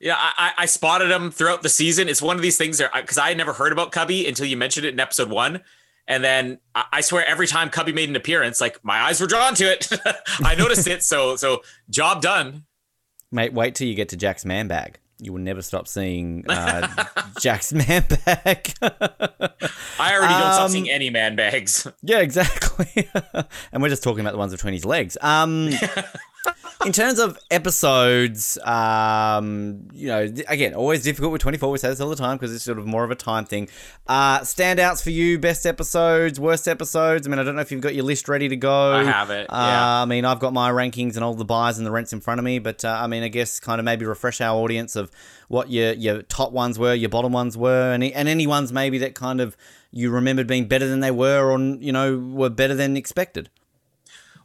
[0.03, 2.09] Yeah, I, I I spotted him throughout the season.
[2.09, 4.57] It's one of these things there because I had never heard about Cubby until you
[4.57, 5.61] mentioned it in episode one.
[6.07, 9.27] And then I, I swear every time Cubby made an appearance, like my eyes were
[9.27, 9.87] drawn to it.
[10.43, 11.03] I noticed it.
[11.03, 12.63] So so job done.
[13.31, 14.97] Mate, wait till you get to Jack's man bag.
[15.23, 16.87] You will never stop seeing uh,
[17.39, 18.73] Jack's man bag.
[18.81, 21.87] I already don't stop Um, seeing any man bags.
[22.01, 23.07] yeah, exactly.
[23.71, 25.17] and we're just talking about the ones between his legs.
[25.21, 25.69] Um,
[26.85, 31.71] in terms of episodes, um, you know, again, always difficult with 24.
[31.71, 33.69] We say this all the time because it's sort of more of a time thing.
[34.07, 37.27] Uh, standouts for you, best episodes, worst episodes.
[37.27, 38.93] I mean, I don't know if you've got your list ready to go.
[38.93, 40.01] I have it, Uh, yeah.
[40.01, 42.39] I mean, I've got my rankings and all the buys and the rents in front
[42.39, 45.11] of me, but uh, I mean, I guess kind of maybe refresh our audience of
[45.47, 48.97] what your your top ones were, your bottom ones were, and and any ones maybe
[48.99, 49.55] that kind of
[49.91, 53.49] you remembered being better than they were, or you know were better than expected.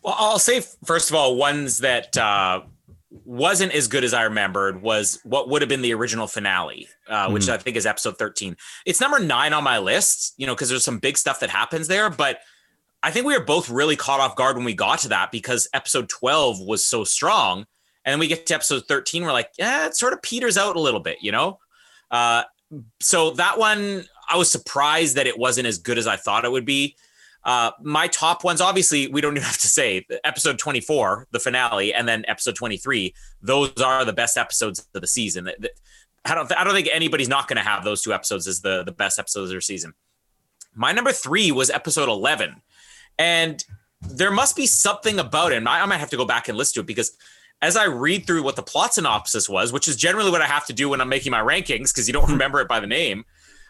[0.07, 2.62] Well, I'll say first of all, ones that uh,
[3.24, 7.28] wasn't as good as I remembered was what would have been the original finale, uh,
[7.28, 8.57] which I think is episode thirteen.
[8.86, 11.88] It's number nine on my list, you know, because there's some big stuff that happens
[11.88, 12.09] there.
[12.09, 12.38] But
[13.02, 15.68] I think we were both really caught off guard when we got to that because
[15.74, 17.66] episode twelve was so strong,
[18.04, 20.76] and then we get to episode thirteen, we're like, yeah, it sort of peters out
[20.76, 21.59] a little bit, you know.
[22.12, 22.44] Uh,
[23.00, 26.52] so that one, I was surprised that it wasn't as good as I thought it
[26.52, 26.94] would be.
[27.47, 31.94] Uh, my top ones, obviously, we don't even have to say episode 24, the finale,
[31.94, 33.14] and then episode 23.
[33.40, 35.49] Those are the best episodes of the season.
[36.24, 38.82] I don't, I don't think anybody's not going to have those two episodes as the,
[38.82, 39.94] the best episodes of their season.
[40.74, 42.61] My number three was episode 11.
[43.16, 43.64] And
[44.01, 45.59] there must be something about it.
[45.59, 47.16] And I, I might have to go back and listen to it because
[47.62, 50.66] as I read through what the plot synopsis was, which is generally what I have
[50.66, 53.24] to do when I'm making my rankings because you don't remember it by the name,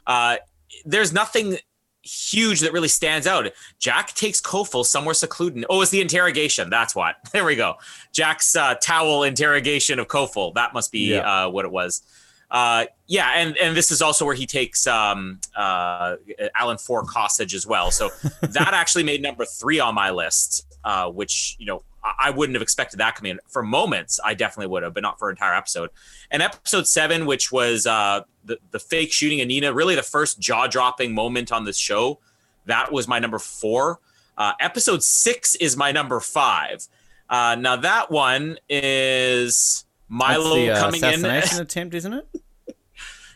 [0.07, 0.39] uh,
[0.87, 1.59] there's nothing
[2.07, 3.47] huge that really stands out.
[3.79, 5.65] Jack takes Cofell somewhere secluded.
[5.69, 6.71] Oh, it's the interrogation.
[6.71, 7.17] That's what.
[7.37, 7.75] There we go.
[8.13, 10.55] Jack's uh, towel interrogation of Cofell.
[10.55, 11.45] That must be yeah.
[11.45, 12.03] uh, what it was.
[12.51, 16.17] Uh, yeah, and and this is also where he takes um, uh,
[16.55, 17.91] Alan York hostage as well.
[17.91, 18.09] So
[18.41, 21.83] that actually made number three on my list, uh, which you know
[22.19, 23.41] I wouldn't have expected that coming in.
[23.49, 25.91] For moments, I definitely would have, but not for an entire episode.
[26.31, 30.39] And episode seven, which was uh, the the fake shooting of Nina, really the first
[30.39, 32.21] jaw dropping moment on this show.
[32.67, 34.01] That was my number four.
[34.37, 36.87] Uh, episode six is my number five.
[37.29, 41.63] Uh, now that one is Milo the, uh, coming assassination in.
[41.63, 42.29] attempt, isn't it?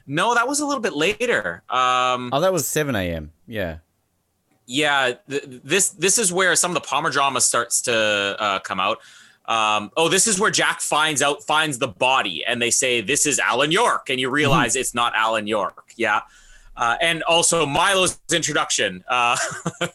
[0.07, 1.63] no, that was a little bit later.
[1.69, 3.33] Um, oh, that was seven a.m.
[3.47, 3.79] Yeah
[4.71, 8.79] yeah, th- this this is where some of the Palmer drama starts to uh, come
[8.79, 8.99] out.
[9.47, 13.27] Um, oh, this is where Jack finds out finds the body, and they say this
[13.27, 14.81] is Alan York, and you realize mm-hmm.
[14.81, 15.93] it's not Alan York.
[15.97, 16.21] Yeah,
[16.77, 19.37] uh, and also Milo's introduction, uh,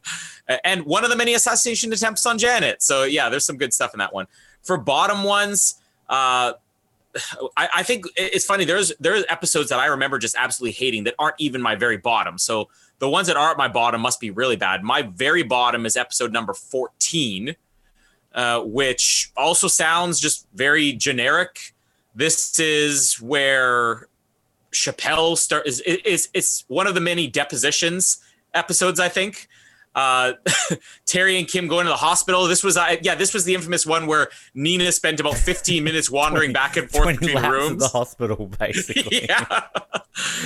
[0.65, 2.83] and one of the many assassination attempts on Janet.
[2.83, 4.27] So yeah, there's some good stuff in that one.
[4.61, 5.75] For bottom ones,
[6.09, 6.51] uh,
[7.55, 8.65] I, I, think it's funny.
[8.65, 12.37] There's there's episodes that I remember just absolutely hating that aren't even my very bottom.
[12.37, 12.67] So
[12.99, 14.83] the ones that are at my bottom must be really bad.
[14.83, 17.55] My very bottom is episode number 14,
[18.33, 21.73] uh, which also sounds just very generic.
[22.15, 24.07] This is where
[24.71, 28.19] Chappelle start is it's it's one of the many depositions
[28.53, 29.47] episodes I think.
[29.95, 30.33] Uh,
[31.05, 32.47] Terry and Kim going to the hospital.
[32.47, 36.11] This was uh, yeah, this was the infamous one where Nina spent about 15 minutes
[36.11, 37.81] wandering 20, back and forth between rooms.
[37.81, 39.25] the hospital, basically.
[39.29, 39.61] yeah.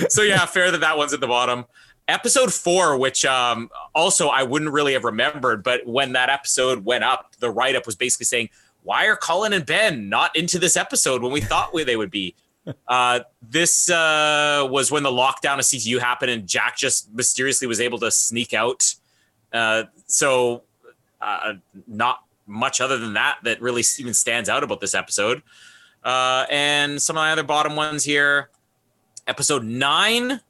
[0.08, 1.64] so yeah, fair that that one's at the bottom
[2.10, 7.04] episode four, which um, also I wouldn't really have remembered, but when that episode went
[7.04, 8.50] up, the write up was basically saying,
[8.82, 12.34] "Why are Colin and Ben not into this episode when we thought they would be?"
[12.86, 17.80] Uh, this uh, was when the lockdown of CTU happened, and Jack just mysteriously was
[17.80, 18.94] able to sneak out.
[19.50, 20.62] Uh, so,
[21.22, 21.54] uh,
[21.88, 25.42] not much other than that that really even stands out about this episode.
[26.04, 28.50] Uh, and some of my other bottom ones here.
[29.26, 30.40] Episode nine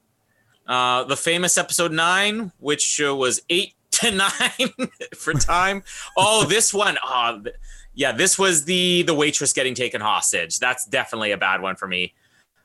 [0.71, 5.83] uh, the famous episode nine, which uh, was eight to nine for time.
[6.15, 6.97] oh, this one.
[7.03, 7.43] Oh,
[7.93, 10.59] yeah, this was the the waitress getting taken hostage.
[10.59, 12.13] That's definitely a bad one for me.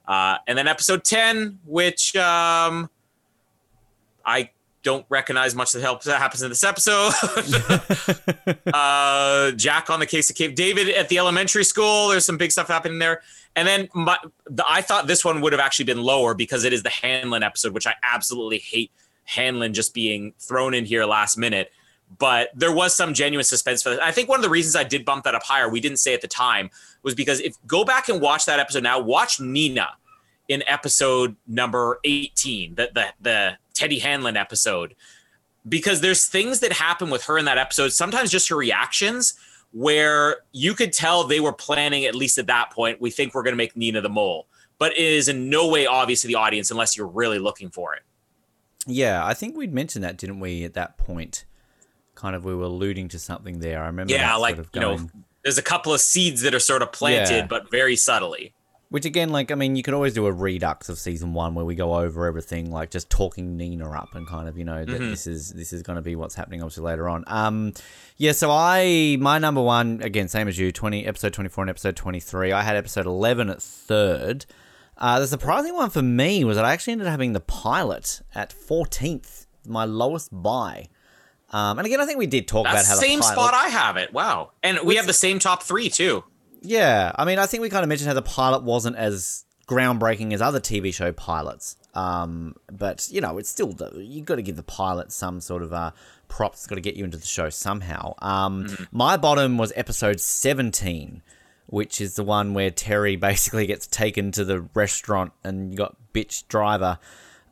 [0.07, 2.89] Uh, and then episode ten, which um,
[4.25, 4.51] I
[4.87, 7.13] don't recognize much that helps that happens in this episode.
[8.73, 12.07] uh, Jack on the case of Cape David at the elementary school.
[12.07, 13.21] There's some big stuff happening there.
[13.57, 14.17] And then my,
[14.49, 17.43] the, I thought this one would have actually been lower because it is the Hanlon
[17.43, 18.93] episode, which I absolutely hate
[19.25, 21.73] Hanlon just being thrown in here last minute.
[22.21, 24.01] But there was some genuine suspense for that.
[24.01, 26.15] I think one of the reasons I did bump that up higher, we didn't say
[26.15, 26.71] at the time,
[27.03, 29.89] was because if go back and watch that episode now, watch Nina
[30.47, 34.95] in episode number 18, the the, the Teddy Hanlon episode.
[35.69, 39.35] Because there's things that happen with her in that episode, sometimes just her reactions
[39.73, 43.43] where you could tell they were planning, at least at that point, we think we're
[43.43, 44.47] going to make Nina the mole.
[44.79, 47.95] But it is in no way obvious to the audience unless you're really looking for
[47.95, 48.03] it.
[48.87, 51.45] Yeah, I think we'd mentioned that, didn't we, at that point?
[52.15, 53.83] Kind of, we were alluding to something there.
[53.83, 54.13] I remember.
[54.13, 54.99] Yeah, like, sort of going...
[54.99, 55.11] you know,
[55.43, 57.47] there's a couple of seeds that are sort of planted, yeah.
[57.47, 58.55] but very subtly.
[58.89, 61.65] Which again, like, I mean, you could always do a redux of season one where
[61.65, 65.01] we go over everything, like just talking Nina up and kind of, you know, that
[65.01, 65.11] mm-hmm.
[65.11, 67.25] this is this is going to be what's happening obviously later on.
[67.27, 67.73] Um,
[68.17, 68.31] yeah.
[68.31, 71.97] So I my number one again, same as you, twenty episode twenty four and episode
[71.97, 72.53] twenty three.
[72.53, 74.47] I had episode eleven at third.
[74.97, 78.23] Uh, the surprising one for me was that I actually ended up having the pilot
[78.37, 80.89] at fourteenth, my lowest buy.
[81.51, 83.55] Um, and again, I think we did talk That's about how the same pilot, spot
[83.55, 84.13] I have it.
[84.13, 86.23] Wow, and we have the same top three too.
[86.63, 90.33] Yeah, I mean, I think we kind of mentioned how the pilot wasn't as groundbreaking
[90.33, 91.77] as other TV show pilots.
[91.95, 95.73] Um, but you know, it's still you've got to give the pilot some sort of
[95.73, 95.93] uh,
[96.29, 96.59] props.
[96.59, 98.15] It's got to get you into the show somehow.
[98.21, 98.85] Um, mm-hmm.
[98.93, 101.23] My bottom was episode seventeen,
[101.67, 105.97] which is the one where Terry basically gets taken to the restaurant and you got
[106.13, 106.99] bitch driver.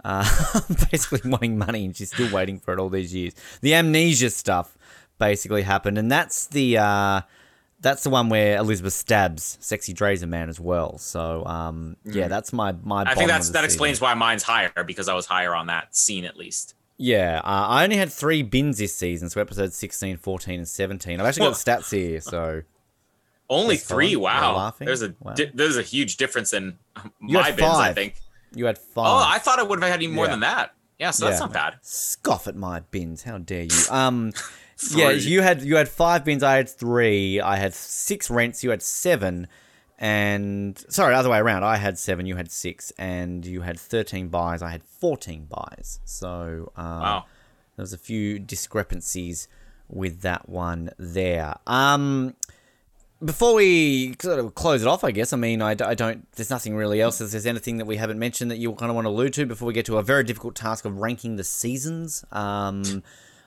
[0.05, 0.29] Uh,
[0.91, 3.33] basically wanting money and she's still waiting for it all these years.
[3.63, 4.77] The amnesia stuff
[5.19, 7.23] basically happened, and that's the uh,
[7.85, 10.99] that's the one where Elizabeth stabs Sexy Drazer Man as well.
[10.99, 12.29] So um, yeah, mm.
[12.29, 13.03] that's my my.
[13.03, 13.65] I think that's that season.
[13.67, 16.75] explains why mine's higher because I was higher on that scene at least.
[16.97, 21.21] Yeah, uh, I only had three bins this season, so episodes 16, 14, and 17.
[21.21, 22.63] I've actually got stats here, so.
[23.51, 24.17] Only three?
[24.17, 24.73] Wow.
[24.79, 25.35] There's a wow.
[25.35, 26.79] Di- there's a huge difference in
[27.21, 27.77] my bins.
[27.77, 28.15] I think.
[28.55, 29.07] You had five.
[29.07, 30.31] Oh, I thought I would have had even more yeah.
[30.31, 30.75] than that.
[31.05, 31.41] Yeah, so that's yeah.
[31.41, 31.75] not bad.
[31.83, 33.25] Scoff at my bins.
[33.25, 33.79] How dare you?
[33.91, 34.33] Um,
[34.95, 36.43] yeah, you had you had five bins.
[36.43, 37.43] I had three.
[37.43, 38.65] I had six rents.
[38.65, 39.47] You had seven,
[39.99, 41.63] and sorry, other way around.
[41.63, 42.25] I had seven.
[42.25, 44.63] You had six, and you had thirteen buys.
[44.63, 46.01] I had fourteen buys.
[46.07, 47.25] So um, wow.
[47.77, 49.47] there was a few discrepancies
[49.91, 51.57] with that one there.
[51.67, 52.35] Um,
[53.25, 56.51] before we sort of close it off, I guess, I mean, I, I don't, there's
[56.51, 57.21] nothing really else.
[57.21, 59.47] If there's anything that we haven't mentioned that you kind of want to allude to
[59.47, 62.25] before we get to a very difficult task of ranking the seasons.
[62.33, 63.03] Um,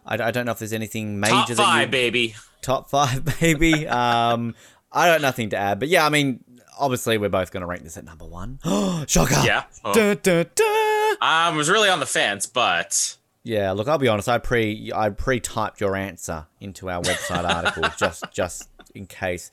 [0.05, 2.35] I, I don't know if there's anything major Top that five, you, baby.
[2.61, 3.87] top five, maybe.
[3.87, 4.55] um,
[4.91, 6.43] I got nothing to add, but yeah, I mean,
[6.79, 8.59] obviously we're both going to rank this at number one.
[9.07, 9.41] Shocker!
[9.45, 9.63] Yeah.
[9.83, 9.93] Oh.
[9.93, 11.17] Dun, dun, dun.
[11.21, 14.29] I was really on the fence, but Yeah, look, I'll be honest.
[14.29, 19.49] I pre I pre-typed your answer into our website article just just in case.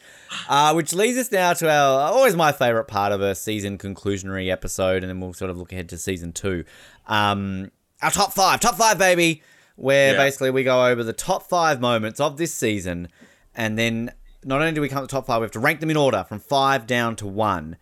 [0.49, 4.51] Uh, which leads us now to our always my favorite part of a season conclusionary
[4.51, 6.64] episode, and then we'll sort of look ahead to season two.
[7.07, 7.70] Um,
[8.03, 9.42] our top five, top five, baby,
[9.76, 10.18] where Yeah.
[10.18, 13.09] basically we go over the top five moments of this season,
[13.55, 14.12] and then
[14.45, 15.97] not only do we come to the top five, we have to rank them in
[15.97, 17.76] order from five down to one.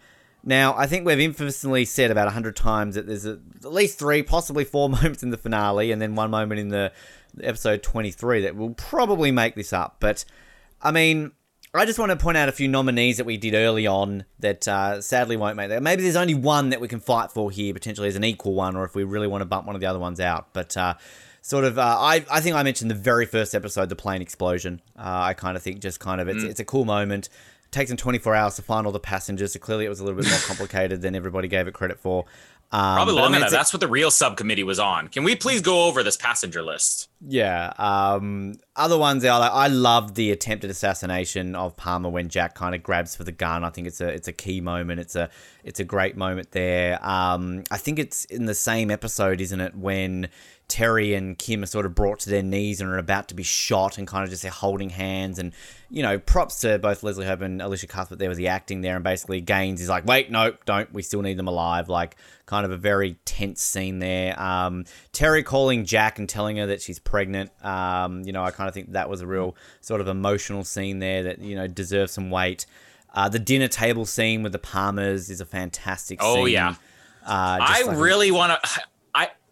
[0.44, 4.22] Now, I think we've infamously said about 100 times that there's a, at least three,
[4.24, 6.92] possibly four moments in the finale, and then one moment in the
[7.40, 9.96] episode 23 that will probably make this up.
[10.00, 10.24] But,
[10.82, 11.30] I mean,
[11.74, 14.68] I just want to point out a few nominees that we did early on that
[14.68, 15.82] uh, sadly won't make that.
[15.82, 18.76] Maybe there's only one that we can fight for here, potentially as an equal one,
[18.76, 20.52] or if we really want to bump one of the other ones out.
[20.52, 20.94] But, uh,
[21.40, 24.82] sort of, uh, I, I think I mentioned the very first episode, the plane explosion.
[24.98, 27.30] Uh, I kind of think just kind of, it's, it's a cool moment
[27.72, 29.54] takes them 24 hours to find all the passengers.
[29.54, 32.26] So clearly, it was a little bit more complicated than everybody gave it credit for.
[32.72, 33.50] Um, probably but I mean, than that.
[33.50, 35.08] That's what the real subcommittee was on.
[35.08, 37.10] Can we please go over this passenger list?
[37.20, 37.74] Yeah.
[37.78, 42.74] Um, other ones are like I love the attempted assassination of Palmer when Jack kind
[42.74, 43.62] of grabs for the gun.
[43.62, 45.00] I think it's a it's a key moment.
[45.00, 45.28] It's a
[45.64, 46.98] it's a great moment there.
[47.06, 50.30] Um, I think it's in the same episode, isn't it, when
[50.72, 53.42] Terry and Kim are sort of brought to their knees and are about to be
[53.42, 55.38] shot and kind of just they're holding hands.
[55.38, 55.52] And
[55.90, 58.94] you know props to both Leslie Hope and Elisha Cuthbert there with the acting there.
[58.94, 60.90] And basically Gaines is like wait nope don't.
[60.94, 61.90] We still need them alive.
[61.90, 62.16] Like
[62.46, 64.40] kind of a very tense scene there.
[64.40, 67.50] Um, Terry calling Jack and telling her that she's pregnant.
[67.64, 70.98] Um, you know I kind of think that was a real sort of emotional scene
[71.00, 72.64] there that you know deserves some weight.
[73.14, 76.54] Uh, the dinner table scene with the Palmers is a fantastic Oh, scene.
[76.54, 76.68] yeah.
[77.26, 78.80] uh, I like really want to.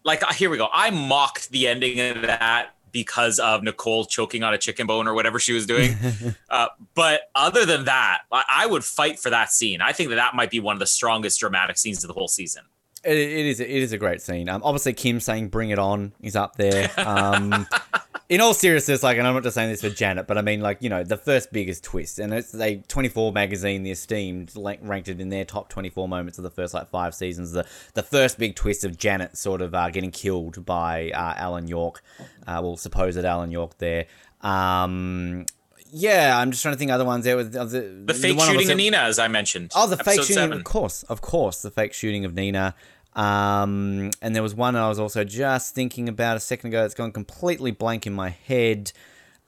[0.03, 0.23] Like.
[0.33, 0.69] Here we go.
[0.73, 5.13] I mocked the ending of that because of Nicole choking on a chicken bone or
[5.13, 5.95] whatever she was doing.
[6.49, 9.81] uh, but other than that, I, I would fight for that scene.
[9.81, 12.27] I think that that might be one of the strongest dramatic scenes of the whole
[12.27, 12.63] season.
[13.03, 13.59] It, it is.
[13.59, 14.49] It is a great scene.
[14.49, 16.89] Um, obviously, Kim saying "Bring it on" is up there.
[16.97, 17.67] Um,
[18.31, 20.61] in all seriousness, like, and I'm not just saying this for Janet, but I mean,
[20.61, 24.79] like, you know, the first biggest twist, and it's a 24 magazine, the esteemed, like,
[24.83, 27.51] ranked it in their top 24 moments of the first like five seasons.
[27.51, 31.67] The the first big twist of Janet sort of uh, getting killed by uh, Alan
[31.67, 32.03] York,
[32.47, 34.05] uh, well, supposed Alan York there.
[34.39, 35.45] Um,
[35.91, 38.71] yeah, I'm just trying to think other ones there with the The fake one shooting
[38.71, 39.71] of Nina, as I mentioned.
[39.75, 40.57] Oh, the fake shooting, seven.
[40.57, 42.75] of course, of course, the fake shooting of Nina.
[43.13, 46.93] Um, and there was one I was also just thinking about a second ago that's
[46.93, 48.93] gone completely blank in my head.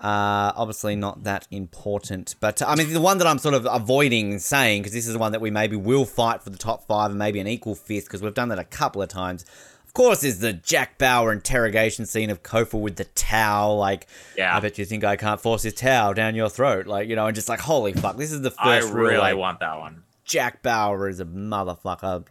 [0.02, 4.38] Uh, obviously not that important, but I mean the one that I'm sort of avoiding
[4.40, 7.10] saying because this is the one that we maybe will fight for the top five
[7.12, 9.46] and maybe an equal fifth because we've done that a couple of times.
[9.94, 13.78] Course, is the Jack Bauer interrogation scene of Kofa with the towel.
[13.78, 14.56] Like, Yeah.
[14.56, 16.88] I bet you think I can't force this towel down your throat.
[16.88, 19.18] Like, you know, and just like, holy fuck, this is the first real I really
[19.18, 20.02] like, want that one.
[20.26, 22.26] Jack Bauer is a motherfucker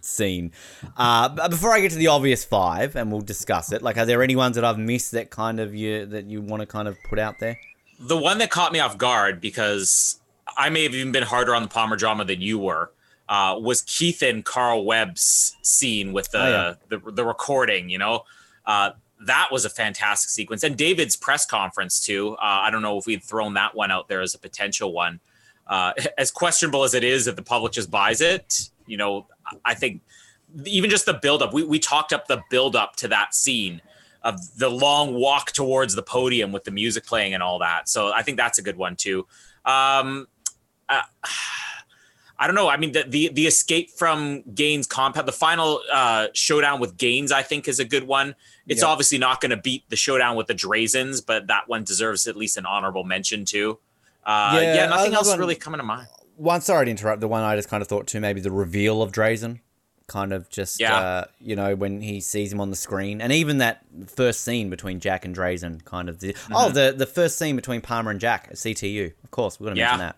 [0.00, 0.52] scene.
[0.96, 4.22] Uh, before I get to the obvious five, and we'll discuss it, like, are there
[4.22, 6.96] any ones that I've missed that kind of you that you want to kind of
[7.10, 7.58] put out there?
[8.00, 10.18] The one that caught me off guard because
[10.56, 12.90] I may have even been harder on the Palmer drama than you were.
[13.32, 16.74] Uh, was Keith and Carl Webb's scene with the Oh, yeah.
[16.90, 17.88] the, the recording?
[17.88, 18.24] You know,
[18.66, 18.90] uh,
[19.24, 22.34] that was a fantastic sequence, and David's press conference too.
[22.34, 25.18] Uh, I don't know if we'd thrown that one out there as a potential one.
[25.66, 29.26] Uh, as questionable as it is, if the public just buys it, you know,
[29.64, 30.02] I think
[30.66, 31.54] even just the buildup.
[31.54, 33.80] We we talked up the buildup to that scene
[34.22, 37.88] of the long walk towards the podium with the music playing and all that.
[37.88, 39.26] So I think that's a good one too.
[39.64, 40.26] Um,
[40.90, 41.00] uh,
[42.42, 42.68] I don't know.
[42.68, 47.30] I mean, the the, the escape from Gaines compound, the final uh, showdown with Gaines,
[47.30, 48.34] I think, is a good one.
[48.66, 48.88] It's Yeah.
[48.88, 52.36] obviously not going to beat the showdown with the Drazens, but that one deserves at
[52.36, 53.78] least an honorable mention too.
[54.24, 56.08] Uh, Yeah, yeah, nothing else one- really coming to mind.
[56.36, 57.20] One, sorry to interrupt.
[57.20, 59.60] The one I just kind of thought too, maybe the reveal of Drazen,
[60.08, 60.96] kind of just, Yeah.
[60.98, 64.68] uh, you know, when he sees him on the screen, and even that first scene
[64.70, 66.18] between Jack and Drazen, kind of.
[66.20, 69.12] The, Oh, the the first scene between Palmer and Jack at CTU.
[69.22, 69.84] Of course, we're gonna Yeah.
[69.96, 70.16] mention that.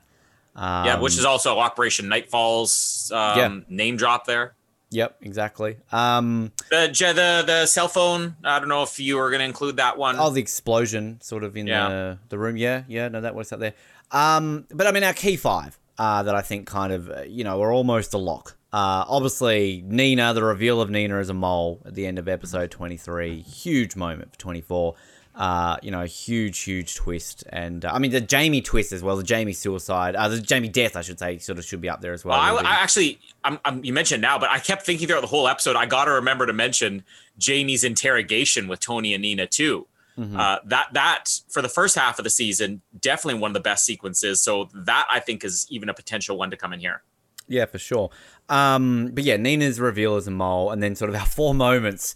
[0.56, 3.60] Um, yeah, which is also Operation Nightfall's um, Yeah.
[3.68, 4.54] name drop there.
[4.90, 5.76] Yep, exactly.
[5.90, 8.36] Um, The the the cell phone.
[8.44, 10.16] I don't know if you were going to include that one.
[10.18, 11.88] Oh, the explosion sort of in Yeah.
[11.88, 12.56] the, the room.
[12.56, 13.74] Yeah, yeah, no, that was up there.
[14.12, 17.42] Um, but I mean, our key five uh, that I think kind of, uh, you
[17.42, 18.56] know, are almost a lock.
[18.72, 22.70] Uh, obviously, Nina, the reveal of Nina as a mole at the end of episode
[22.70, 24.94] 23, huge moment for 24.
[25.34, 27.42] Uh, you know, huge, huge twist.
[27.48, 30.68] And uh, I mean, the Jamie twist as well, the Jamie suicide, uh, the Jamie
[30.68, 32.38] death, I should say, sort of should be up there as well.
[32.38, 35.26] well I, I, actually, I'm, I'm, you mentioned now, but I kept thinking throughout the
[35.26, 37.02] whole episode, I got to remember to mention
[37.36, 39.88] Jamie's interrogation with Tony and Nina, too.
[40.16, 40.38] Mm-hmm.
[40.38, 43.84] Uh, that that for the first half of the season, definitely one of the best
[43.84, 44.40] sequences.
[44.40, 47.02] So that I think is even a potential one to come in here.
[47.48, 48.10] Yeah, for sure.
[48.48, 52.14] Um, but yeah, Nina's reveal as a mole, and then sort of our four moments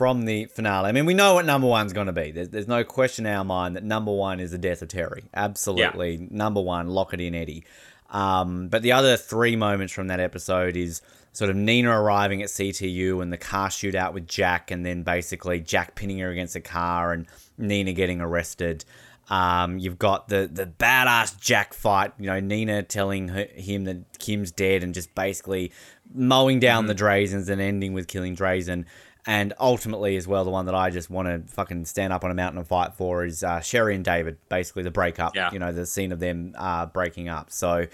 [0.00, 0.88] from the finale.
[0.88, 2.30] I mean, we know what number one's going to be.
[2.30, 5.24] There's, there's no question in our mind that number one is the death of Terry.
[5.34, 6.26] Absolutely, yeah.
[6.30, 6.88] number one.
[6.88, 7.66] Lock it in, Eddie.
[8.08, 12.48] Um, but the other three moments from that episode is sort of Nina arriving at
[12.48, 16.62] CTU and the car shootout with Jack, and then basically Jack pinning her against a
[16.62, 17.26] car and
[17.58, 18.86] Nina getting arrested.
[19.28, 22.14] Um, you've got the the badass Jack fight.
[22.18, 25.72] You know, Nina telling her, him that Kim's dead and just basically
[26.14, 26.88] mowing down mm-hmm.
[26.88, 28.86] the Drazens and ending with killing Drazen.
[29.26, 32.30] And ultimately, as well, the one that I just want to fucking stand up on
[32.30, 34.38] a mountain and fight for is uh, Sherry and David.
[34.48, 35.36] Basically, the breakup.
[35.36, 35.50] Yeah.
[35.52, 37.50] You know, the scene of them uh, breaking up.
[37.50, 37.86] So.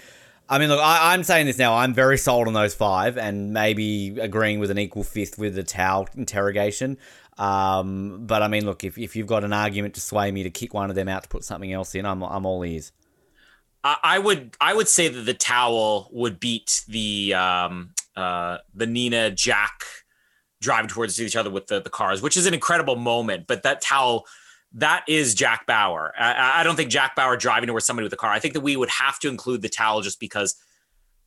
[0.49, 1.75] I mean, look, I, am saying this now.
[1.75, 5.63] I'm very sold on those five, and maybe agreeing with an equal fifth with the
[5.63, 6.97] Tao interrogation.
[7.37, 10.49] Um, but I mean, look, if, if you've got an argument to sway me to
[10.49, 12.93] kick one of them out to put something else in, I'm I'm all ears.
[13.83, 19.31] I would I would say that the towel would beat the um, uh, the Nina
[19.31, 19.83] Jack
[20.61, 23.45] driving towards each other with the, the cars, which is an incredible moment.
[23.47, 24.25] But that towel,
[24.73, 26.13] that is Jack Bauer.
[26.17, 28.31] I, I don't think Jack Bauer driving towards somebody with a car.
[28.31, 30.55] I think that we would have to include the towel just because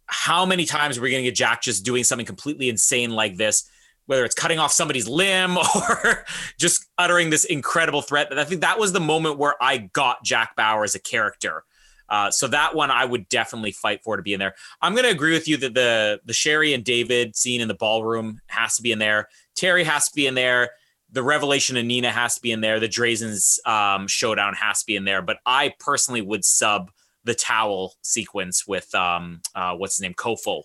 [0.06, 3.36] how many times are we going to get Jack just doing something completely insane like
[3.36, 3.68] this?
[4.10, 6.24] whether it's cutting off somebody's limb or
[6.58, 8.36] just uttering this incredible threat.
[8.36, 11.62] I think that was the moment where I got Jack Bauer as a character.
[12.10, 14.54] Uh, so that one I would definitely fight for to be in there.
[14.82, 17.74] I'm going to agree with you that the the Sherry and David scene in the
[17.74, 19.28] ballroom has to be in there.
[19.54, 20.70] Terry has to be in there.
[21.12, 22.78] The revelation of Nina has to be in there.
[22.78, 25.22] The Drazens um, showdown has to be in there.
[25.22, 26.90] But I personally would sub
[27.24, 30.62] the towel sequence with um, uh, what's his name, Cofell,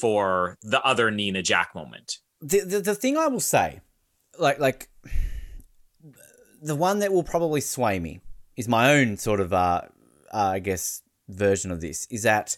[0.00, 3.80] for the other Nina Jack moment the, the the thing I will say,
[4.38, 4.88] like like
[6.62, 8.20] the one that will probably sway me
[8.56, 9.82] is my own sort of uh,
[10.32, 12.56] uh I guess version of this is that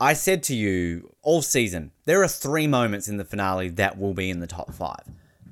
[0.00, 4.14] I said to you all season there are three moments in the finale that will
[4.14, 5.04] be in the top five.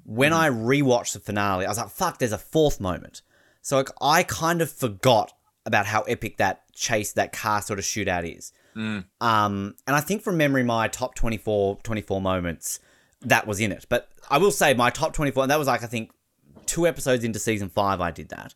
[0.05, 3.23] When I rewatched the finale, I was like, "Fuck!" There's a fourth moment.
[3.61, 5.33] So like, I kind of forgot
[5.65, 8.53] about how epic that chase, that car sort of shootout is.
[8.77, 9.05] Mm.
[9.21, 12.79] Um, and I think from memory, my top 24, 24 moments
[13.23, 13.87] that was in it.
[13.89, 16.13] But I will say my top 24, and that was like, I think,
[16.67, 18.55] two episodes into season five, I did that.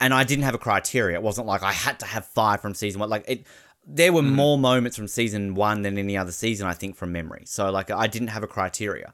[0.00, 1.16] And I didn't have a criteria.
[1.16, 3.10] It wasn't like I had to have five from season one.
[3.10, 3.46] Like, it,
[3.86, 4.32] there were mm.
[4.32, 7.42] more moments from season one than any other season, I think, from memory.
[7.46, 9.12] So, like, I didn't have a criteria.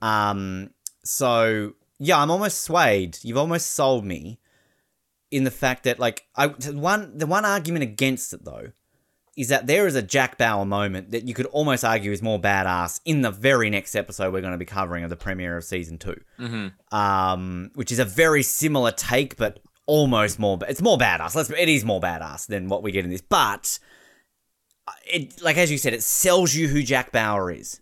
[0.00, 0.70] Um,
[1.02, 3.18] so, yeah, I'm almost swayed.
[3.22, 4.38] You've almost sold me
[5.30, 8.72] in the fact that, like, I one the one argument against it, though,
[9.36, 12.38] is that there is a Jack Bauer moment that you could almost argue is more
[12.38, 15.64] badass in the very next episode we're going to be covering of the premiere of
[15.64, 16.96] season 2 mm-hmm.
[16.96, 20.58] um, which is a very similar take, but almost more.
[20.68, 21.34] It's more badass.
[21.34, 21.50] Let's.
[21.50, 23.78] It is more badass than what we get in this, but
[25.06, 27.80] it, like as you said, it sells you who Jack Bauer is.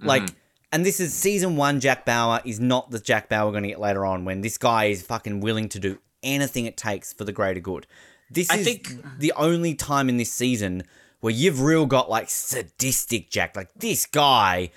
[0.00, 0.08] Mm-hmm.
[0.08, 0.28] Like,
[0.72, 1.80] and this is season one.
[1.80, 4.58] Jack Bauer is not the Jack Bauer we're going to get later on when this
[4.58, 7.86] guy is fucking willing to do anything it takes for the greater good.
[8.30, 10.84] This I is think the only time in this season
[11.20, 13.56] where you've real got like sadistic Jack.
[13.56, 14.70] Like this guy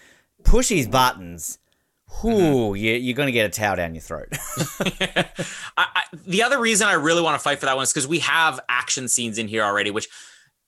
[0.44, 1.60] pushes buttons.
[2.24, 2.76] Whoo, mm-hmm.
[2.76, 4.28] you, you're going to get a towel down your throat.
[4.80, 5.26] I,
[5.78, 8.20] I, the other reason I really want to fight for that one is because we
[8.20, 10.08] have action scenes in here already, which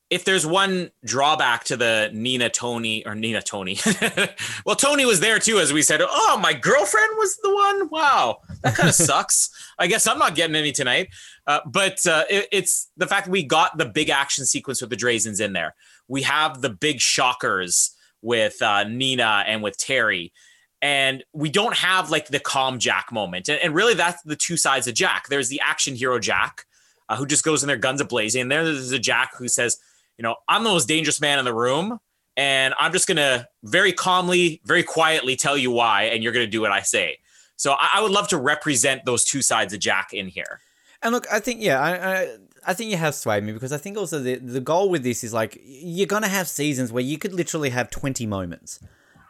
[0.10, 3.80] if there's one drawback to the Nina Tony or Nina Tony,
[4.66, 6.02] well, Tony was there too, as we said.
[6.04, 7.90] Oh, my girlfriend was the one.
[7.90, 9.50] Wow, that kind of sucks.
[9.78, 11.10] I guess I'm not getting any tonight.
[11.46, 14.90] Uh, but uh, it, it's the fact that we got the big action sequence with
[14.90, 15.76] the Drazens in there.
[16.08, 20.34] We have the big shockers with uh, Nina and with Terry.
[20.82, 23.50] And we don't have like the calm Jack moment.
[23.50, 25.28] And, and really, that's the two sides of Jack.
[25.28, 26.66] There's the action hero Jack,
[27.10, 28.44] uh, who just goes in there guns a blazing.
[28.44, 29.78] And there's a Jack who says,
[30.18, 32.00] you know, I'm the most dangerous man in the room.
[32.38, 36.04] And I'm just going to very calmly, very quietly tell you why.
[36.04, 37.18] And you're going to do what I say.
[37.58, 40.62] So I, I, would love to represent those two sides of Jack in here.
[41.02, 43.78] And look, I think, yeah, I, I, I think you have swayed me because I
[43.78, 47.18] think also the, the goal with this is like, you're to have seasons where you
[47.18, 48.80] could literally have 20 moments.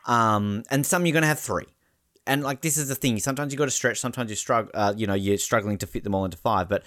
[0.10, 1.68] Um, and some you're going to have three.
[2.26, 3.20] And like, this is the thing.
[3.20, 6.04] Sometimes you got to stretch, sometimes you struggle, uh, you know, you're struggling to fit
[6.04, 6.68] them all into five.
[6.68, 6.84] But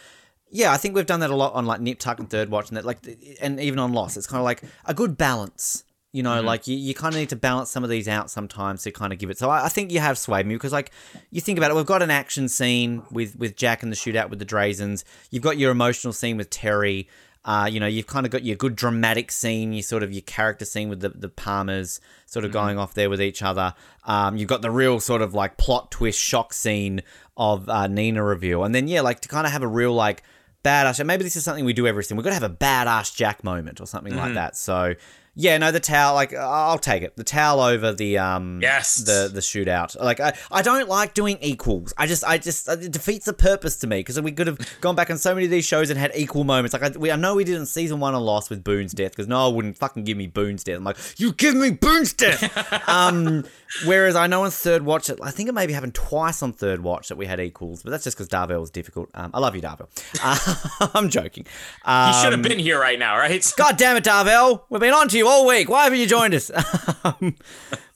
[0.50, 2.68] yeah, I think we've done that a lot on like Nip Tuck and Third Watch,
[2.68, 2.98] and that like,
[3.40, 6.76] and even on Lost, it's kind of like a good balance You know, like you,
[6.76, 9.30] you kind of need to balance some of these out sometimes to kind of give
[9.30, 9.38] it.
[9.38, 10.90] So I, I think you have swayed me because, like,
[11.30, 14.28] you think about it, we've got an action scene with with Jack and the shootout
[14.28, 15.04] with the Drazens.
[15.30, 17.08] You've got your emotional scene with Terry.
[17.44, 20.22] Uh, you know, you've kind of got your good dramatic scene, your sort of your
[20.22, 23.74] character scene with the, the Palmers sort of going off there with each other.
[24.04, 27.02] Um, you've got the real sort of like plot twist shock scene
[27.36, 28.62] of uh, Nina reveal.
[28.62, 30.22] And then, yeah, like to kind of have a real like
[30.64, 32.16] badass, and maybe this is something we do every scene.
[32.16, 34.56] We've got to have a badass Jack moment or something like that.
[34.56, 34.94] So,
[35.34, 37.16] yeah, no, the towel, like I'll take it.
[37.16, 38.96] The towel over the um, Yes.
[38.96, 39.98] the the shootout.
[40.00, 41.92] Like I, I don't like doing equals.
[41.98, 44.94] I just, I just, it defeats the purpose to me because we could have gone
[44.94, 46.72] back on so many of these shows and had equal moments.
[46.72, 49.12] Like I, we, I know we did in season one a loss with Boone's death
[49.12, 50.76] because no, Noah wouldn't fucking give me Boone's death.
[50.76, 52.42] I'm like, you give me Boone's death.
[52.88, 53.44] um,
[53.84, 56.82] whereas I know on third watch, it, I think it maybe happened twice on third
[56.82, 59.08] watch that we had equals, but that's just because Darvell was difficult.
[59.14, 59.88] Um, I love you, Darvell.
[60.22, 61.46] Uh, I'm joking.
[61.84, 63.52] Um, He should have been here right now, right?
[63.56, 64.62] God damn it, Darvell.
[64.68, 65.68] We've been on to you all week.
[65.68, 66.50] Why haven't you joined us?
[67.04, 67.36] um,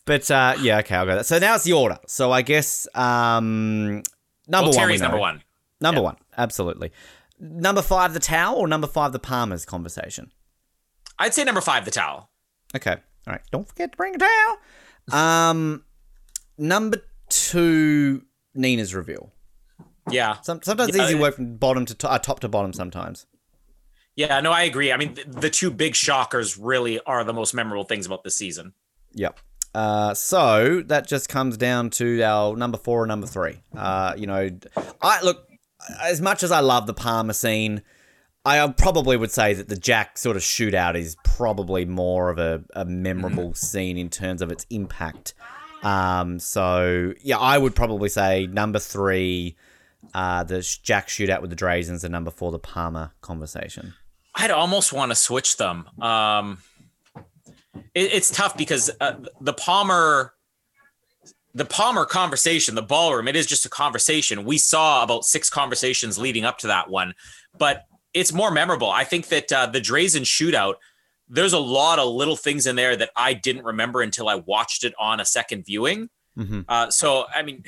[0.04, 1.16] but uh, yeah, okay, I'll go.
[1.16, 1.26] That.
[1.26, 1.98] So now it's the order.
[2.06, 4.04] So I guess um, number
[4.50, 4.72] Well, one.
[4.74, 5.42] Terry's number one.
[5.80, 6.90] Number one, absolutely.
[7.38, 10.32] Number five, the towel, or number five, the Palmer's conversation.
[11.18, 12.30] I'd say number five, the towel.
[12.74, 13.42] Okay, all right.
[13.52, 14.56] Don't forget to bring a towel.
[15.12, 15.84] Um,
[16.56, 18.22] number two,
[18.54, 19.32] Nina's reveal.
[20.10, 20.40] Yeah.
[20.42, 22.72] Some, sometimes it's Yeah, easy work from bottom to to- uh, top to bottom.
[22.72, 23.26] Sometimes.
[24.16, 24.92] Yeah, no, I agree.
[24.92, 28.34] I mean, th- the two big shockers really are the most memorable things about this
[28.34, 28.72] season.
[29.12, 29.38] Yep.
[29.74, 33.62] Uh, so that just comes down to our number four and number three.
[33.76, 34.50] Uh, you know,
[35.02, 35.46] I look
[36.02, 37.82] as much as I love the Palmer scene.
[38.46, 42.64] I probably would say that the Jack sort of shootout is probably more of a,
[42.74, 45.34] a memorable scene in terms of its impact.
[45.82, 49.56] Um, so yeah, I would probably say number three,
[50.14, 53.92] uh, the Jack shootout with the Drazens, and number four, the Palmer conversation.
[54.36, 55.88] I'd almost want to switch them.
[56.00, 56.58] Um,
[57.94, 60.34] it, it's tough because uh, the Palmer,
[61.54, 64.44] the Palmer conversation, the ballroom, it is just a conversation.
[64.44, 67.14] We saw about six conversations leading up to that one,
[67.58, 68.90] but it's more memorable.
[68.90, 70.74] I think that uh, the Drazen shootout,
[71.28, 74.84] there's a lot of little things in there that I didn't remember until I watched
[74.84, 76.10] it on a second viewing.
[76.38, 76.60] Mm-hmm.
[76.68, 77.64] Uh, so, I mean,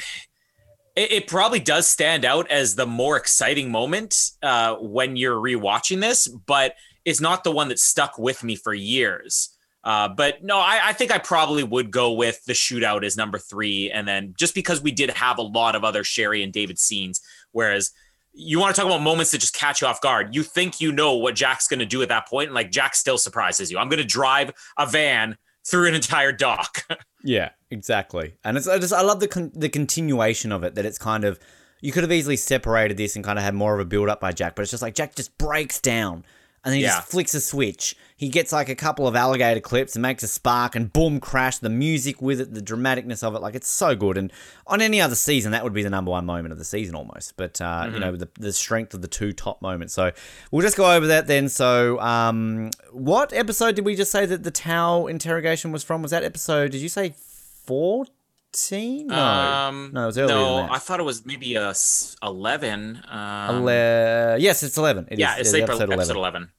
[0.99, 6.01] it, it probably does stand out as the more exciting moment uh, when you're rewatching
[6.01, 6.75] this, but
[7.05, 9.51] it's not the one that stuck with me for years.
[9.85, 13.39] Uh, but no, I, I think I probably would go with the shootout as number
[13.39, 16.81] three, and then just because we did have a lot of other Sherry and David
[16.81, 17.21] scenes,
[17.53, 17.93] whereas
[18.33, 20.35] you want to talk about moments that just catch you off guard.
[20.35, 22.97] You think you know what Jack's going to do at that point, and like Jack
[22.97, 23.79] still surprises you.
[23.79, 26.85] I'm going to drive a van through an entire dock.
[27.25, 28.35] Yeah, exactly.
[28.45, 31.25] And it's I just I love the con- the continuation of it that it's kind
[31.25, 31.39] of
[31.81, 34.21] you could have easily separated this and kind of had more of a build up
[34.21, 36.25] by Jack, but it's just like Jack just breaks down
[36.65, 36.97] and then he Yeah.
[36.97, 37.95] just flicks a switch.
[38.17, 41.59] He gets like a couple of alligator clips and makes a spark and boom crash.
[41.59, 44.19] The music with it, the dramaticness of it, like it's so good.
[44.19, 44.33] And
[44.67, 47.37] on any other season, that would be the number one moment of the season almost.
[47.37, 49.95] But uh, you know the the strength of the two top moments.
[49.95, 50.11] So
[50.51, 51.49] we'll just go over that then.
[51.49, 56.03] So um, what episode did we just say that the Tau interrogation was from?
[56.03, 56.73] Was that episode?
[56.73, 57.15] Did you say
[57.69, 59.07] fourteen?
[59.09, 60.69] No, Um, no, it was earlier No.
[60.71, 63.03] I thought it was maybe a s- eleven.
[63.09, 65.07] Um, Ele- yes, it's eleven.
[65.11, 66.51] It yeah, is- it's April, episode, 11.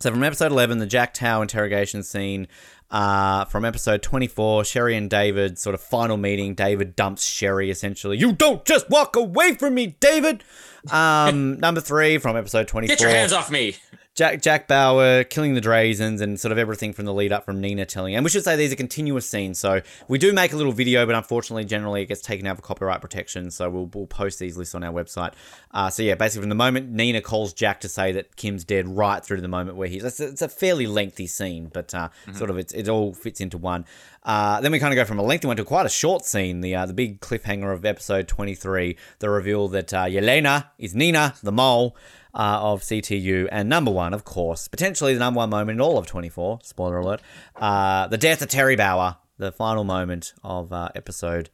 [0.00, 2.46] So from episode 11, the Jack Tao interrogation scene.
[2.90, 6.54] Uh, from episode 24, Sherry and David sort of final meeting.
[6.54, 8.16] David dumps Sherry essentially.
[8.16, 10.42] You don't just walk away from me, David.
[10.90, 12.96] Um, number three from episode 24.
[12.96, 13.76] Get your hands off me.
[14.18, 17.60] Jack Jack Bauer killing the Drazens and sort of everything from the lead up from
[17.60, 18.16] Nina telling.
[18.16, 19.60] And we should say these are continuous scenes.
[19.60, 22.62] So we do make a little video, but unfortunately, generally it gets taken out for
[22.62, 23.52] copyright protection.
[23.52, 25.34] So we'll, we'll post these lists on our website.
[25.70, 28.88] Uh, so yeah, basically from the moment Nina calls Jack to say that Kim's dead,
[28.88, 30.02] right through to the moment where he's.
[30.02, 33.40] It's a, it's a fairly lengthy scene, but uh, sort of it's, it all fits
[33.40, 33.84] into one.
[34.22, 36.60] Uh, then we kind of go from a lengthy one to quite a short scene.
[36.60, 41.34] The uh, the big cliffhanger of episode 23, the reveal that uh, Yelena is Nina,
[41.42, 41.96] the mole
[42.34, 45.98] uh, of CTU, and number one, of course, potentially the number one moment in all
[45.98, 46.60] of 24.
[46.62, 47.20] Spoiler alert:
[47.56, 51.50] uh, the death of Terry Bauer, the final moment of uh, episode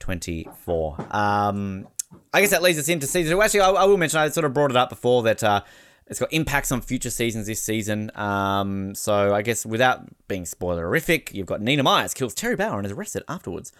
[0.00, 1.06] 24.
[1.10, 1.86] Um,
[2.32, 3.42] I guess that leads us into season two.
[3.42, 5.64] Actually, I, I will mention I sort of brought it up before that.
[6.06, 8.10] It's got impacts on future seasons this season.
[8.14, 12.84] Um, so I guess without being spoilerific, you've got Nina Myers kills Terry Bauer and
[12.84, 13.72] is arrested afterwards.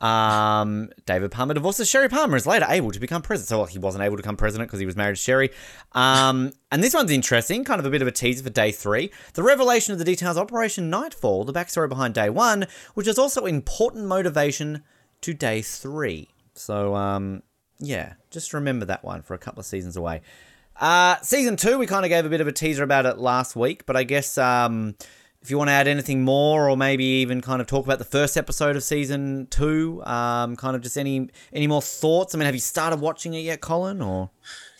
[0.00, 3.48] Um, David Palmer divorces Sherry Palmer is later able to become president.
[3.48, 5.50] So well, he wasn't able to become president because he was married to Sherry.
[5.92, 9.10] Um, and this one's interesting, kind of a bit of a teaser for day three.
[9.34, 13.18] The revelation of the details of Operation Nightfall, the backstory behind day one, which is
[13.18, 14.82] also important motivation
[15.22, 16.28] to day three.
[16.54, 17.42] So um,
[17.78, 20.22] yeah, just remember that one for a couple of seasons away.
[20.80, 23.54] Uh, season two, we kind of gave a bit of a teaser about it last
[23.54, 24.94] week, but I guess um,
[25.42, 28.04] if you want to add anything more, or maybe even kind of talk about the
[28.06, 32.34] first episode of season two, um, kind of just any any more thoughts.
[32.34, 34.00] I mean, have you started watching it yet, Colin?
[34.00, 34.30] Or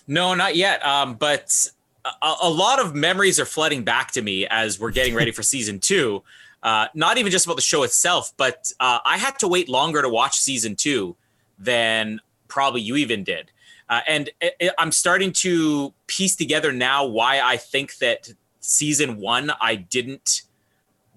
[0.06, 0.84] no, not yet.
[0.84, 1.68] Um, but
[2.04, 5.42] a, a lot of memories are flooding back to me as we're getting ready for
[5.42, 6.22] season two.
[6.62, 10.00] Uh, not even just about the show itself, but uh, I had to wait longer
[10.02, 11.16] to watch season two
[11.58, 13.50] than probably you even did.
[13.90, 19.18] Uh, and it, it, I'm starting to piece together now why I think that season
[19.18, 20.42] one I didn't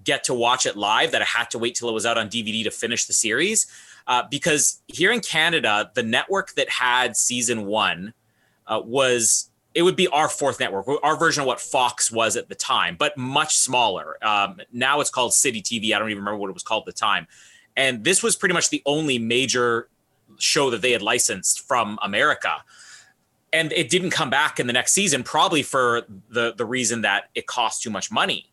[0.04, 2.28] get to watch it live that I had to wait till it was out on
[2.28, 3.68] DVD to finish the series.
[4.08, 8.14] Uh, because here in Canada, the network that had season one
[8.68, 12.50] uh, was it would be our fourth network, our version of what Fox was at
[12.50, 14.18] the time, but much smaller.
[14.24, 15.96] Um, now it's called City TV.
[15.96, 17.28] I don't even remember what it was called at the time.
[17.76, 19.88] And this was pretty much the only major
[20.40, 22.64] show that they had licensed from America.
[23.52, 27.30] And it didn't come back in the next season, probably for the the reason that
[27.36, 28.50] it cost too much money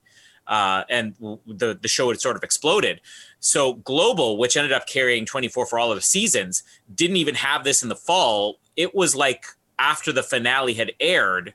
[0.50, 1.14] uh, and
[1.46, 3.00] the the show had sort of exploded.
[3.38, 7.64] So Global, which ended up carrying 24 for all of the seasons, didn't even have
[7.64, 8.58] this in the fall.
[8.76, 9.46] It was like
[9.78, 11.54] after the finale had aired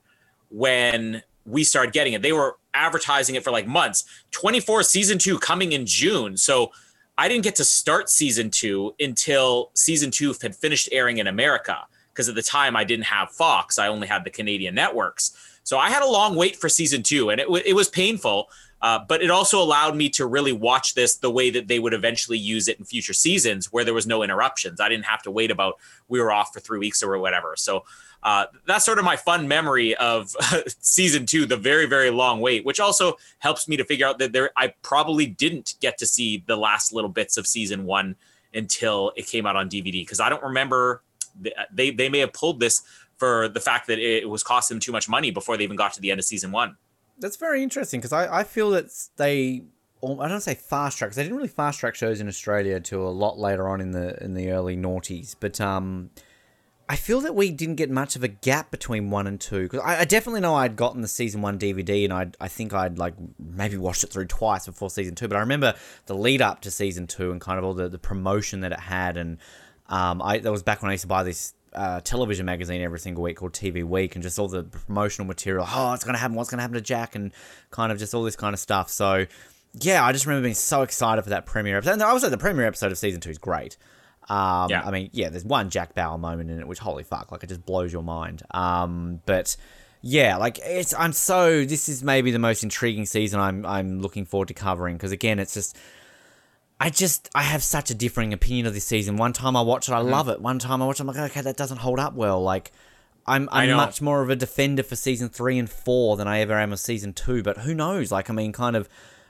[0.49, 2.21] when we started getting it.
[2.21, 4.05] They were advertising it for like months.
[4.32, 6.38] 24 season 2 coming in June.
[6.38, 6.71] So
[7.18, 11.78] I didn't get to start season 2 until season 2 had finished airing in America
[12.13, 13.78] because at the time I didn't have Fox.
[13.80, 15.36] I only had the Canadian networks.
[15.63, 18.49] So I had a long wait for season 2 and it, w- it was painful
[18.86, 21.93] uh, but it also allowed me to really watch this the way that they would
[21.93, 24.80] eventually use it in future seasons, where there was no interruptions.
[24.80, 27.55] I didn't have to wait about we were off for three weeks or whatever.
[27.57, 27.84] So
[28.26, 30.36] uh, that's sort of my fun memory of
[30.80, 34.34] season two, the very very long wait, which also helps me to figure out that
[34.34, 38.15] there I probably didn't get to see the last little bits of season one
[38.53, 41.03] until it came out on DVD because I don't remember
[41.71, 42.82] they they may have pulled this
[43.17, 45.93] for the fact that it was costing them too much money before they even got
[45.93, 46.78] to the end of season one
[47.19, 49.63] that's very interesting because I, I feel that they
[50.03, 53.07] I don't say fast track because they didn't really fast track shows in Australia until
[53.07, 55.36] a lot later on in the in the early noughties.
[55.39, 56.11] But um,
[56.88, 59.79] I feel that we didn't get much of a gap between one and two because
[59.79, 62.99] I, I, definitely know I'd gotten the season one DVD and I I think I'd
[62.99, 65.27] like maybe watched it through twice before season two.
[65.27, 65.73] But I remember
[66.05, 68.79] the lead up to season two and kind of all the, the promotion that it
[68.79, 69.39] had and
[69.88, 72.99] um, I that was back when I used to buy this uh, television magazine every
[72.99, 75.65] single week called TV Week, and just all the promotional material.
[75.69, 76.36] Oh, it's gonna happen.
[76.36, 77.15] What's gonna happen to Jack?
[77.15, 77.31] And
[77.69, 78.89] kind of just all this kind of stuff.
[78.89, 79.25] So,
[79.73, 81.93] yeah, I just remember being so excited for that premiere episode.
[81.93, 83.77] And I was at the premiere episode of season two is great.
[84.30, 84.82] Um, yeah.
[84.84, 87.47] I mean, yeah, there's one Jack Bauer moment in it, which holy fuck, like it
[87.47, 88.43] just blows your mind.
[88.51, 89.55] Um, but
[90.01, 94.26] yeah, like it's I'm so this is maybe the most intriguing season I'm I'm looking
[94.26, 95.78] forward to covering because again, it's just
[96.80, 99.17] I just I have such a differing opinion of this season.
[99.17, 100.09] One time I watch it, I mm.
[100.09, 100.41] love it.
[100.41, 102.41] One time I watch it, I'm like, okay, that doesn't hold up well.
[102.41, 102.71] Like
[103.26, 106.53] I'm I'm much more of a defender for season three and four than I ever
[106.53, 107.41] am of season two.
[107.41, 108.11] But who knows?
[108.11, 108.89] Like I mean, kind of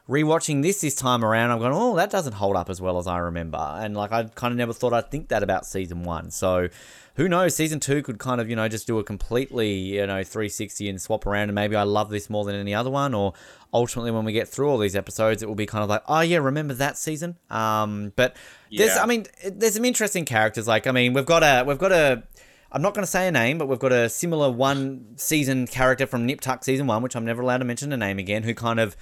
[0.09, 3.07] rewatching this this time around, I'm going, oh, that doesn't hold up as well as
[3.07, 3.57] I remember.
[3.57, 6.31] And like I kind of never thought I'd think that about season one.
[6.31, 6.69] So
[7.15, 7.55] who knows?
[7.55, 11.01] Season two could kind of, you know, just do a completely, you know, 360 and
[11.01, 11.43] swap around.
[11.49, 13.13] And maybe I love this more than any other one.
[13.13, 13.33] Or
[13.73, 16.19] ultimately, when we get through all these episodes, it will be kind of like, oh,
[16.19, 17.37] yeah, remember that season?
[17.49, 18.35] Um, but
[18.69, 18.85] yeah.
[18.85, 20.67] there's, I mean, there's some interesting characters.
[20.67, 22.23] Like, I mean, we've got a, we've got a,
[22.71, 26.05] I'm not going to say a name, but we've got a similar one season character
[26.05, 28.53] from Nip Tuck season one, which I'm never allowed to mention a name again, who
[28.53, 28.97] kind of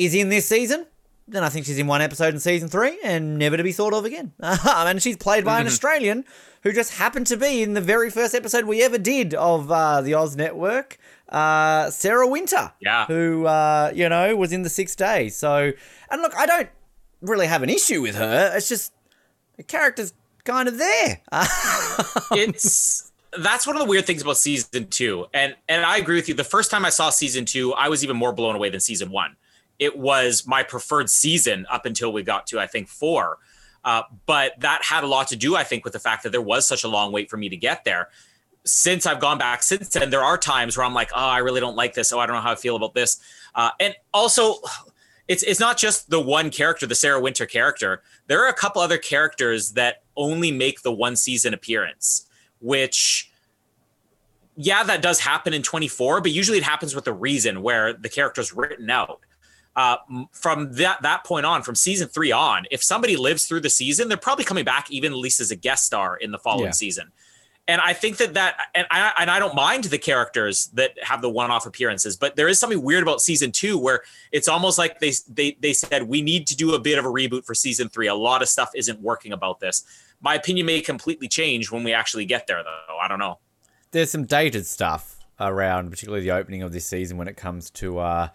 [0.00, 0.86] is in this season.
[1.28, 3.92] Then I think she's in one episode in season three and never to be thought
[3.92, 4.32] of again.
[4.40, 6.24] and she's played by an Australian
[6.62, 10.00] who just happened to be in the very first episode we ever did of uh,
[10.00, 10.98] the Oz Network,
[11.28, 12.72] uh, Sarah Wynter.
[12.80, 13.06] Yeah.
[13.06, 15.28] Who, uh, you know, was in the sixth day.
[15.28, 15.72] So,
[16.10, 16.68] and look, I don't
[17.20, 18.52] really have an issue with her.
[18.56, 18.92] It's just
[19.56, 20.12] the character's
[20.44, 21.20] kind of there.
[22.32, 23.06] it's.
[23.38, 26.34] That's one of the weird things about season two, and and I agree with you.
[26.34, 29.12] The first time I saw season two, I was even more blown away than season
[29.12, 29.36] one.
[29.80, 33.38] It was my preferred season up until we got to I think four
[33.84, 36.42] uh, but that had a lot to do, I think, with the fact that there
[36.42, 38.10] was such a long wait for me to get there.
[38.64, 41.60] Since I've gone back since then, there are times where I'm like, oh, I really
[41.60, 42.12] don't like this.
[42.12, 43.18] Oh, I don't know how I feel about this.
[43.54, 44.56] Uh, and also,
[45.28, 48.02] it's it's not just the one character, the Sarah Wynter character.
[48.26, 52.26] There are a couple other characters that only make the one season appearance,
[52.60, 53.32] which
[54.56, 58.10] yeah, that does happen in 24, but usually it happens with a reason where the
[58.10, 59.20] character's written out
[59.76, 59.96] uh,
[60.32, 64.08] from that that point on, from season three on, if somebody lives through the season,
[64.08, 66.72] they're probably coming back even at least as a guest star in the following yeah.
[66.72, 67.12] season.
[67.68, 71.22] And I think that that and I and I don't mind the characters that have
[71.22, 74.02] the one-off appearances, but there is something weird about season two where
[74.32, 77.08] it's almost like they they they said we need to do a bit of a
[77.08, 78.08] reboot for season three.
[78.08, 79.84] A lot of stuff isn't working about this.
[80.20, 82.98] My opinion may completely change when we actually get there, though.
[83.00, 83.38] I don't know.
[83.92, 87.98] There's some dated stuff around, particularly the opening of this season when it comes to.
[87.98, 88.28] Uh,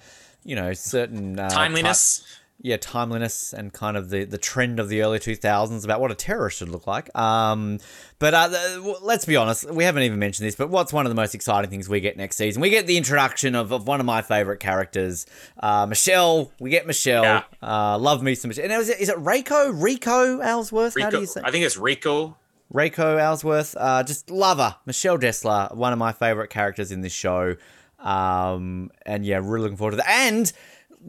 [0.46, 2.20] you know certain uh, Timeliness.
[2.20, 2.28] type-
[2.62, 6.16] yeah, timeliness and kind of the, the trend of the early 2000s about what a
[6.16, 7.16] terrorist should look like.
[7.16, 7.80] Um,
[8.18, 11.10] but uh, the, let's be honest, we haven't even mentioned this, but what's one of
[11.12, 12.62] the most exciting things we get next season?
[12.62, 15.28] We get the introduction of, of one of my favorite characters,
[15.60, 16.52] uh, Michelle.
[16.60, 17.24] We get Michelle.
[17.24, 17.44] Yeah.
[17.62, 18.64] Uh, love me some Michelle.
[18.64, 19.72] And is it, is it Reiko?
[19.80, 21.00] Rico Aylesworth?
[21.00, 21.42] How do you say?
[21.44, 22.38] I think it's Rico.
[22.74, 24.76] Reiko Aylesworth, uh, just love her.
[24.86, 27.58] Michelle Dessler, one of my favorite characters in this show.
[28.00, 30.10] Um, and yeah, really looking forward to that.
[30.10, 30.52] And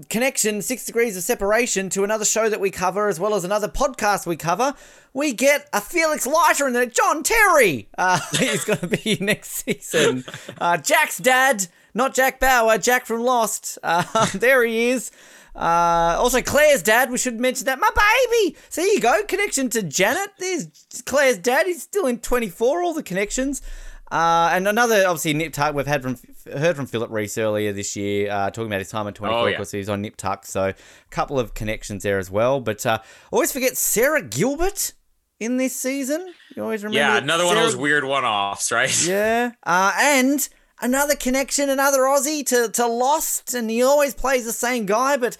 [0.09, 3.69] connection, Six Degrees of Separation, to another show that we cover, as well as another
[3.69, 4.75] podcast we cover.
[5.13, 7.89] We get a Felix Leiter in there, John Terry.
[7.97, 10.25] Uh, he's going to be next season.
[10.61, 13.79] Uh, Jack's dad, not Jack Bauer, Jack from Lost.
[13.83, 15.11] Uh, there he is.
[15.55, 17.11] Uh, also, Claire's dad.
[17.11, 17.81] We should mention that.
[17.81, 18.57] My baby.
[18.69, 19.23] So there you go.
[19.27, 20.33] Connection to Janet.
[20.39, 20.69] There's
[21.07, 21.67] Claire's dad.
[21.67, 22.83] He's still in 24.
[22.83, 23.63] All the connections.
[24.11, 25.75] Uh, and another, obviously, Nip Tuck.
[25.75, 26.17] We've had from
[26.53, 29.47] heard from Phillip Rhys earlier this year, uh, talking about his time at 24 Oh,
[29.47, 29.53] yeah.
[29.53, 30.47] because he was on Nip Tuck.
[30.47, 30.75] So a
[31.11, 32.61] couple of connections there as well.
[32.61, 33.01] But uh,
[33.33, 34.93] always forget Sara Gilbert
[35.41, 36.33] in this season.
[36.55, 36.99] You always remember.
[36.99, 39.07] Yeah, another one of those weird one-offs, right?
[39.09, 39.53] yeah.
[39.65, 40.49] Uh, and
[40.81, 45.37] another connection, another Aussie to, to Lost, and he always plays the same guy, but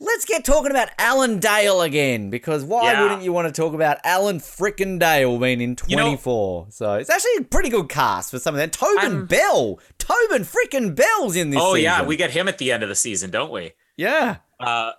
[0.00, 3.02] let's get talking about Alan Dale again, because why Yeah.
[3.02, 6.66] wouldn't you want to talk about Alan frickin' Dale being in You know- 24?
[6.70, 8.72] so it's actually a pretty good cast for some of that.
[8.72, 9.80] Tobin I'm- Bell.
[9.98, 11.84] Tobin frickin' Bell's in this Oh season.
[11.84, 13.72] yeah, we get him at the end of the season, don't we?
[13.96, 14.36] Yeah.
[14.60, 14.92] Uh,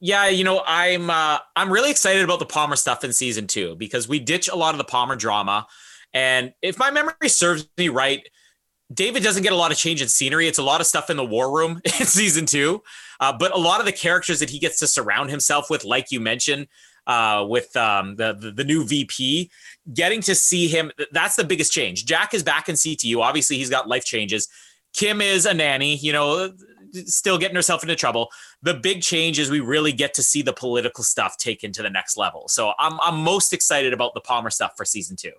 [0.00, 3.74] yeah, you know, I'm uh, I'm really excited about the Palmer stuff in season two
[3.76, 5.66] because we ditch a lot of the Palmer drama,
[6.12, 8.28] and if my memory serves me right,
[8.92, 10.46] David doesn't get a lot of change in scenery.
[10.46, 12.82] It's a lot of stuff in the war room in season two,
[13.20, 16.10] uh, but a lot of the characters that he gets to surround himself with, like
[16.10, 16.68] you mentioned,
[17.06, 19.50] uh, with um, the, the the new VP,
[19.92, 20.90] getting to see him.
[21.12, 22.06] That's the biggest change.
[22.06, 23.20] Jack is back in CTU.
[23.20, 24.48] Obviously, he's got life changes.
[24.94, 25.96] Kim is a nanny.
[25.96, 26.52] You know,
[27.06, 28.28] still getting herself into trouble.
[28.62, 31.90] The big change is we really get to see the political stuff taken to the
[31.90, 32.48] next level.
[32.48, 35.32] So I'm I'm most excited about the Palmer stuff for season two.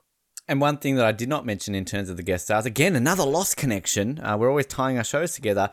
[0.47, 2.95] And one thing that I did not mention in terms of the guest stars, again,
[2.95, 4.19] another lost connection.
[4.19, 5.71] Uh, we're always tying our shows together.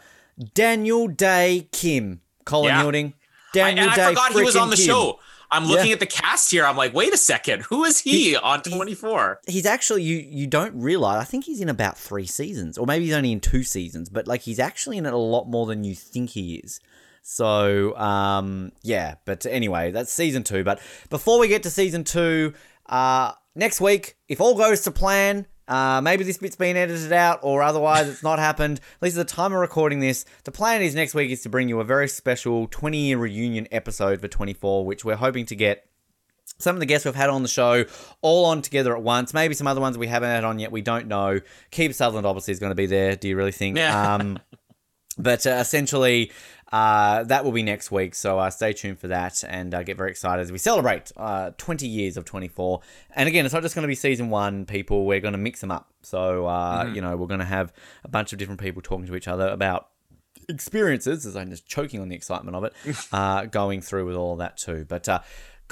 [0.54, 2.20] Daniel Dae Kim.
[2.44, 2.80] Colin Yeah.
[2.82, 3.14] Hilding.
[3.16, 4.86] I, Daniel I Dae forgot he was on the Kim.
[4.86, 5.18] show.
[5.50, 5.92] I'm looking Yeah.
[5.94, 6.64] at the cast here.
[6.64, 9.40] I'm like, wait a second, who is he, on 24?
[9.46, 13.04] he's actually you you don't realize i think he's in about three seasons or maybe
[13.04, 15.84] he's only in two seasons but like he's actually in it a lot more than
[15.84, 16.80] you think he is
[17.22, 20.80] so um yeah but anyway that's season two but
[21.10, 22.52] before we get to season two
[22.88, 27.40] uh next week if all goes to plan uh, maybe this bit's been edited out
[27.42, 28.78] or otherwise it's not happened.
[28.96, 31.48] At least at the time of recording this, the plan is next week is to
[31.48, 35.56] bring you a very special 20 year reunion episode for 24, which we're hoping to
[35.56, 35.86] get
[36.58, 37.84] some of the guests we've had on the show
[38.20, 39.32] all on together at once.
[39.32, 40.72] Maybe some other ones we haven't had on yet.
[40.72, 41.40] We don't know.
[41.70, 43.16] Kiefer Sutherland obviously is going to be there.
[43.16, 43.76] Do you really think?
[43.76, 44.14] Yeah.
[44.14, 44.38] Um,
[45.18, 46.32] but uh, essentially,
[46.72, 48.14] uh, that will be next week.
[48.14, 51.50] So uh, stay tuned for that and uh, get very excited as we celebrate uh,
[51.58, 52.80] 20 years of 24.
[53.14, 55.04] And again, it's not just going to be season one, people.
[55.04, 55.90] We're going to mix them up.
[56.00, 57.72] So, uh, you know, we're going to have
[58.04, 59.88] a bunch of different people talking to each other about
[60.48, 62.74] experiences, as I'm just choking on the excitement of it,
[63.12, 64.86] uh, going through with all that too.
[64.88, 65.20] But uh,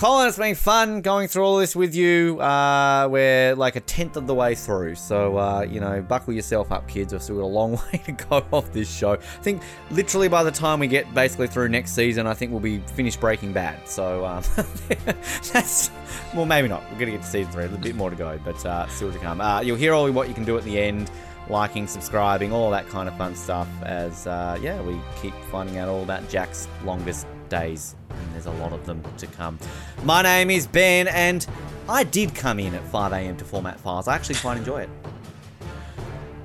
[0.01, 2.41] Colin, it's been fun going through all this with you.
[2.41, 6.73] Uh, we're like a tenth of the way through, so uh, you know, buckle yourself
[6.73, 7.13] up, kids.
[7.13, 9.13] We've still got a long way to go off this show.
[9.13, 9.61] I think
[9.91, 13.21] literally by the time we get basically through next season, I think we'll be finished
[13.21, 13.87] Breaking Bad.
[13.87, 14.43] So um,
[15.53, 15.91] that's
[16.35, 16.83] well, maybe not.
[16.91, 19.19] We're gonna get to season three, a bit more to go, but uh, still to
[19.19, 19.43] come.
[19.43, 21.11] Uh, you'll hear all what you can do at the end
[21.51, 23.69] liking, subscribing, all that kind of fun stuff.
[23.83, 28.53] As uh, yeah, we keep finding out all about Jack's longest days, and there's a
[28.53, 29.59] lot of them to come.
[30.05, 31.47] My name is Ben, and
[31.89, 33.37] I did come in at 5 a.m.
[33.37, 34.09] to format files.
[34.09, 34.91] I actually quite enjoy it.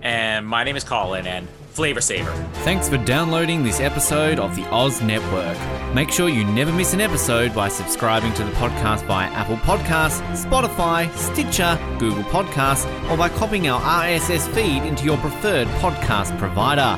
[0.02, 2.32] And my name is Colin, and Flavor Saver.
[2.64, 5.58] Thanks for downloading this episode of the Oz Network.
[5.94, 10.22] Make sure you never miss an episode by subscribing to the podcast via Apple Podcasts,
[10.42, 16.98] Spotify, Stitcher, Google Podcasts, or by copying our RSS feed into your preferred podcast provider.